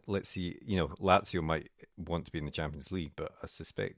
let's 0.07 0.29
see, 0.29 0.57
you 0.65 0.77
know, 0.77 0.87
Lazio 0.99 1.43
might 1.43 1.69
want 1.97 2.25
to 2.25 2.31
be 2.31 2.39
in 2.39 2.45
the 2.45 2.51
Champions 2.51 2.91
League, 2.91 3.11
but 3.15 3.33
I 3.43 3.47
suspect 3.47 3.95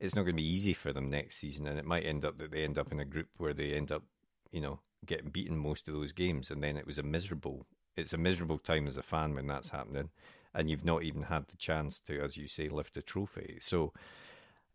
it's 0.00 0.14
not 0.14 0.22
going 0.22 0.36
to 0.36 0.42
be 0.42 0.48
easy 0.48 0.74
for 0.74 0.92
them 0.92 1.10
next 1.10 1.36
season, 1.36 1.66
and 1.66 1.78
it 1.78 1.84
might 1.84 2.04
end 2.04 2.24
up 2.24 2.38
that 2.38 2.50
they 2.50 2.64
end 2.64 2.78
up 2.78 2.92
in 2.92 3.00
a 3.00 3.04
group 3.04 3.28
where 3.36 3.54
they 3.54 3.72
end 3.72 3.90
up, 3.90 4.02
you 4.50 4.60
know, 4.60 4.80
getting 5.06 5.30
beaten 5.30 5.56
most 5.56 5.88
of 5.88 5.94
those 5.94 6.12
games, 6.12 6.50
and 6.50 6.62
then 6.62 6.76
it 6.76 6.86
was 6.86 6.98
a 6.98 7.02
miserable. 7.02 7.66
It's 7.96 8.12
a 8.12 8.18
miserable 8.18 8.58
time 8.58 8.86
as 8.86 8.96
a 8.96 9.02
fan 9.02 9.34
when 9.34 9.46
that's 9.46 9.70
happening, 9.70 10.10
and 10.54 10.70
you've 10.70 10.84
not 10.84 11.02
even 11.02 11.22
had 11.22 11.46
the 11.48 11.56
chance 11.56 11.98
to, 12.00 12.20
as 12.20 12.36
you 12.36 12.48
say, 12.48 12.68
lift 12.68 12.96
a 12.96 13.02
trophy. 13.02 13.58
So, 13.60 13.92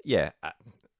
yeah, 0.03 0.31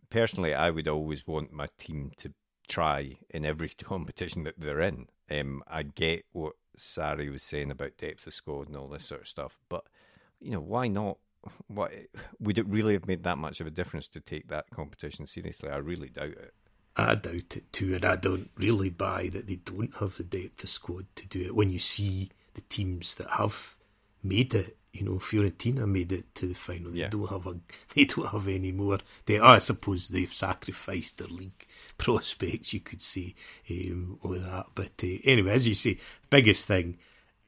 personally, 0.09 0.53
I 0.53 0.69
would 0.69 0.87
always 0.87 1.27
want 1.27 1.51
my 1.51 1.67
team 1.77 2.11
to 2.17 2.33
try 2.67 3.17
in 3.29 3.45
every 3.45 3.69
competition 3.83 4.43
that 4.43 4.59
they're 4.59 4.81
in. 4.81 5.07
Um, 5.29 5.63
I 5.67 5.83
get 5.83 6.25
what 6.31 6.53
Sarri 6.77 7.31
was 7.31 7.43
saying 7.43 7.71
about 7.71 7.97
depth 7.97 8.25
of 8.27 8.33
squad 8.33 8.67
and 8.67 8.77
all 8.77 8.87
this 8.87 9.05
sort 9.05 9.21
of 9.21 9.27
stuff, 9.27 9.57
but 9.69 9.83
you 10.39 10.51
know, 10.51 10.61
why 10.61 10.87
not? 10.87 11.17
What 11.67 11.93
would 12.39 12.57
it 12.57 12.67
really 12.67 12.93
have 12.93 13.07
made 13.07 13.23
that 13.23 13.37
much 13.37 13.61
of 13.61 13.67
a 13.67 13.71
difference 13.71 14.09
to 14.09 14.19
take 14.19 14.49
that 14.49 14.69
competition 14.71 15.25
seriously? 15.25 15.69
I 15.69 15.77
really 15.77 16.09
doubt 16.09 16.31
it. 16.31 16.53
I 16.97 17.15
doubt 17.15 17.55
it 17.55 17.71
too, 17.71 17.93
and 17.93 18.03
I 18.03 18.17
don't 18.17 18.49
really 18.57 18.89
buy 18.89 19.29
that 19.31 19.47
they 19.47 19.55
don't 19.55 19.95
have 19.99 20.17
the 20.17 20.23
depth 20.23 20.63
of 20.63 20.69
squad 20.69 21.05
to 21.15 21.27
do 21.27 21.41
it. 21.41 21.55
When 21.55 21.69
you 21.69 21.79
see 21.79 22.29
the 22.55 22.61
teams 22.61 23.15
that 23.15 23.29
have 23.29 23.77
made 24.23 24.53
it. 24.55 24.75
You 24.91 25.05
know, 25.05 25.15
Fiorentina 25.19 25.87
made 25.87 26.11
it 26.11 26.33
to 26.35 26.47
the 26.47 26.55
final. 26.55 26.91
They 26.91 27.01
yeah. 27.01 27.09
don't 27.09 27.29
have 27.29 27.45
a, 27.45 27.57
they 27.95 28.05
don't 28.05 28.27
have 28.27 28.47
any 28.47 28.71
more. 28.71 28.99
They, 29.25 29.37
are, 29.37 29.55
I 29.55 29.59
suppose, 29.59 30.07
they've 30.07 30.31
sacrificed 30.31 31.17
their 31.17 31.27
league 31.27 31.67
prospects. 31.97 32.73
You 32.73 32.79
could 32.79 33.01
say 33.01 33.35
um, 33.69 34.19
with 34.23 34.43
that. 34.43 34.67
But 34.75 35.03
uh, 35.03 35.17
anyway, 35.23 35.51
as 35.51 35.67
you 35.67 35.75
say, 35.75 35.99
biggest 36.29 36.67
thing. 36.67 36.97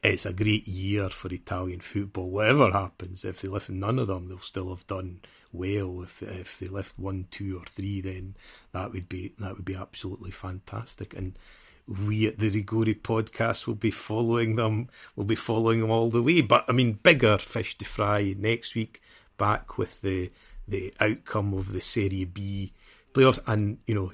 It's 0.04 0.26
a 0.26 0.34
great 0.34 0.68
year 0.68 1.10
for 1.10 1.32
Italian 1.32 1.80
football. 1.80 2.32
Whatever 2.32 2.72
happens, 2.72 3.24
if 3.24 3.42
they 3.42 3.48
lift 3.48 3.70
none 3.70 4.00
of 4.00 4.08
them, 4.08 4.30
they'll 4.30 4.40
still 4.40 4.70
have 4.70 4.88
done 4.88 5.22
well. 5.54 6.02
If 6.02 6.24
if 6.24 6.58
they 6.58 6.68
lift 6.68 6.98
one, 6.98 7.28
two, 7.30 7.60
or 7.60 7.66
three, 7.66 8.02
then 8.02 8.36
that 8.72 8.94
would 8.94 9.08
be 9.08 9.34
that 9.38 9.56
would 9.56 9.66
be 9.66 9.76
absolutely 9.76 10.32
fantastic. 10.32 11.14
And 11.16 11.38
we 11.88 12.28
at 12.28 12.40
the 12.40 12.52
Rigore 12.52 13.00
podcast 13.02 13.68
will 13.68 13.76
be 13.76 13.92
following 13.92 14.56
them. 14.56 14.90
We'll 15.16 15.26
be 15.26 15.36
following 15.36 15.82
them 15.82 15.92
all 15.92 16.10
the 16.10 16.22
way. 16.22 16.42
But 16.42 16.66
I 16.68 16.72
mean, 16.72 16.94
bigger 16.94 17.38
fish 17.38 17.78
to 17.80 17.86
fry 17.86 18.36
next 18.38 18.76
week. 18.76 19.02
Back 19.38 19.78
with 19.78 20.02
the 20.02 20.32
the 20.68 20.94
outcome 21.00 21.54
of 21.54 21.74
the 21.74 21.82
Serie 21.82 22.26
B 22.26 22.74
playoffs, 23.14 23.40
and 23.48 23.80
you 23.88 23.96
know, 23.96 24.12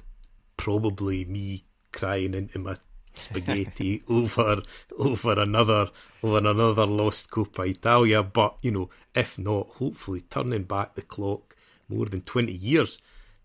probably 0.56 1.24
me 1.24 1.64
crying 1.92 2.34
into 2.34 2.58
my 2.58 2.76
spaghetti 3.14 4.02
over 4.08 4.62
over 4.98 5.40
another 5.40 5.90
over 6.22 6.38
another 6.38 6.86
lost 6.86 7.30
Coppa 7.30 7.68
Italia. 7.68 8.22
But 8.22 8.56
you 8.62 8.70
know, 8.70 8.90
if 9.14 9.38
not, 9.38 9.68
hopefully 9.68 10.22
turning 10.22 10.64
back 10.64 10.94
the 10.94 11.02
clock 11.02 11.56
more 11.88 12.06
than 12.06 12.22
twenty 12.22 12.52
years 12.52 12.98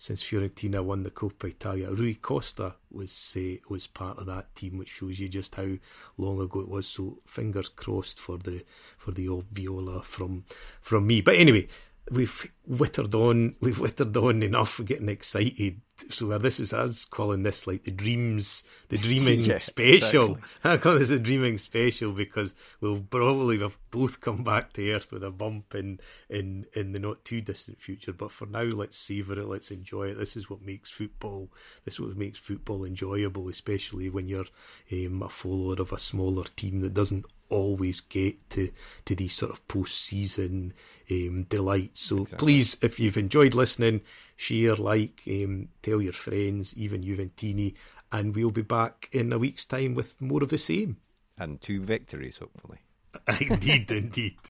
since 0.04 0.22
Fiorentina 0.22 0.84
won 0.84 1.02
the 1.02 1.12
Coppa 1.12 1.48
Italia. 1.48 1.90
Rui 1.90 2.16
Costa 2.16 2.76
was 2.92 3.38
uh, 3.38 3.56
was 3.70 3.88
part 3.88 4.18
of 4.18 4.26
that 4.26 4.54
team, 4.54 4.78
which 4.78 4.90
shows 4.90 5.18
you 5.18 5.30
just 5.30 5.56
how 5.56 5.78
long 6.18 6.42
ago 6.42 6.60
it 6.60 6.68
was. 6.68 6.88
So 6.88 7.20
fingers 7.26 7.70
crossed 7.70 8.20
for 8.20 8.38
the 8.38 8.66
for 8.98 9.12
the 9.12 9.30
old 9.30 9.46
Viola 9.54 10.04
from 10.04 10.44
from 10.82 11.08
me. 11.08 11.22
But 11.22 11.36
anyway, 11.36 11.68
we've 12.12 12.52
wittered 12.66 13.16
on. 13.16 13.56
We've 13.62 13.80
wittered 13.80 14.16
on 14.18 14.44
enough. 14.44 14.80
We're 14.80 14.86
getting 14.86 15.10
excited. 15.10 15.82
So 16.10 16.38
this 16.38 16.60
is 16.60 16.74
I 16.74 16.86
was 16.86 17.06
calling 17.06 17.44
this 17.44 17.68
like 17.68 17.84
the 17.84 17.92
dreams, 17.92 18.64
the 18.90 18.98
dreaming 18.98 19.40
yeah, 19.42 19.60
special. 19.60 20.36
Exactly. 20.36 20.42
I 20.64 20.78
call 20.78 21.00
this 21.00 21.12
a 21.12 21.20
dreaming 21.20 21.58
special 21.58 22.12
because 22.12 22.56
we'll 22.82 23.00
probably 23.00 23.60
have 23.60 23.78
both 23.92 24.20
come 24.20 24.44
back 24.44 24.74
to 24.74 24.92
earth 24.92 25.12
with 25.12 25.24
a 25.24 25.32
bump 25.32 25.76
in 25.76 26.00
in 26.30 26.66
in 26.74 26.92
the 26.92 27.00
not 27.00 27.24
too 27.24 27.42
distant 27.42 27.80
future. 27.80 28.14
But 28.14 28.32
for 28.32 28.48
now, 28.48 28.64
let's 28.64 28.98
savor 28.98 29.40
it. 29.40 29.48
Let's 29.48 29.72
enjoy 29.72 30.10
it. 30.10 30.18
This 30.18 30.36
is 30.36 30.50
what 30.50 30.62
makes 30.62 30.90
football. 30.90 31.50
This 31.86 31.96
is 31.96 32.00
what 32.02 32.18
makes 32.18 32.40
football 32.40 32.84
enjoyable, 32.84 33.48
especially 33.48 34.10
when 34.10 34.28
you're 34.28 34.46
um, 34.92 35.22
a 35.22 35.30
follower 35.30 35.76
of 35.80 35.94
a 35.94 36.00
smaller 36.00 36.46
team 36.56 36.82
that 36.82 36.94
doesn't 36.94 37.26
always 37.50 38.02
get 38.02 38.50
to 38.52 38.72
to 39.06 39.16
these 39.16 39.34
sort 39.34 39.52
of 39.52 39.68
post 39.68 40.00
season 40.00 40.74
um, 41.10 41.44
delights. 41.44 42.02
So 42.02 42.24
exactly. 42.24 42.46
please, 42.46 42.78
if 42.82 43.00
you've 43.00 43.18
enjoyed 43.18 43.54
listening, 43.54 44.02
share, 44.36 44.76
like, 44.76 45.22
um, 45.28 45.70
tell 45.82 46.02
your 46.02 46.14
friends, 46.14 46.74
even 46.76 47.04
Juventini, 47.04 47.74
and 48.12 48.36
we'll 48.36 48.52
be 48.52 48.62
back 48.62 49.10
in 49.12 49.34
a 49.34 49.38
week's 49.38 49.66
time 49.66 49.96
with 49.96 50.22
more 50.22 50.44
of 50.44 50.50
the 50.50 50.58
same. 50.58 50.98
And 51.38 51.60
two 51.60 51.82
victories, 51.82 52.38
hopefully. 52.38 52.80
indeed, 53.40 53.90
indeed. 53.92 54.36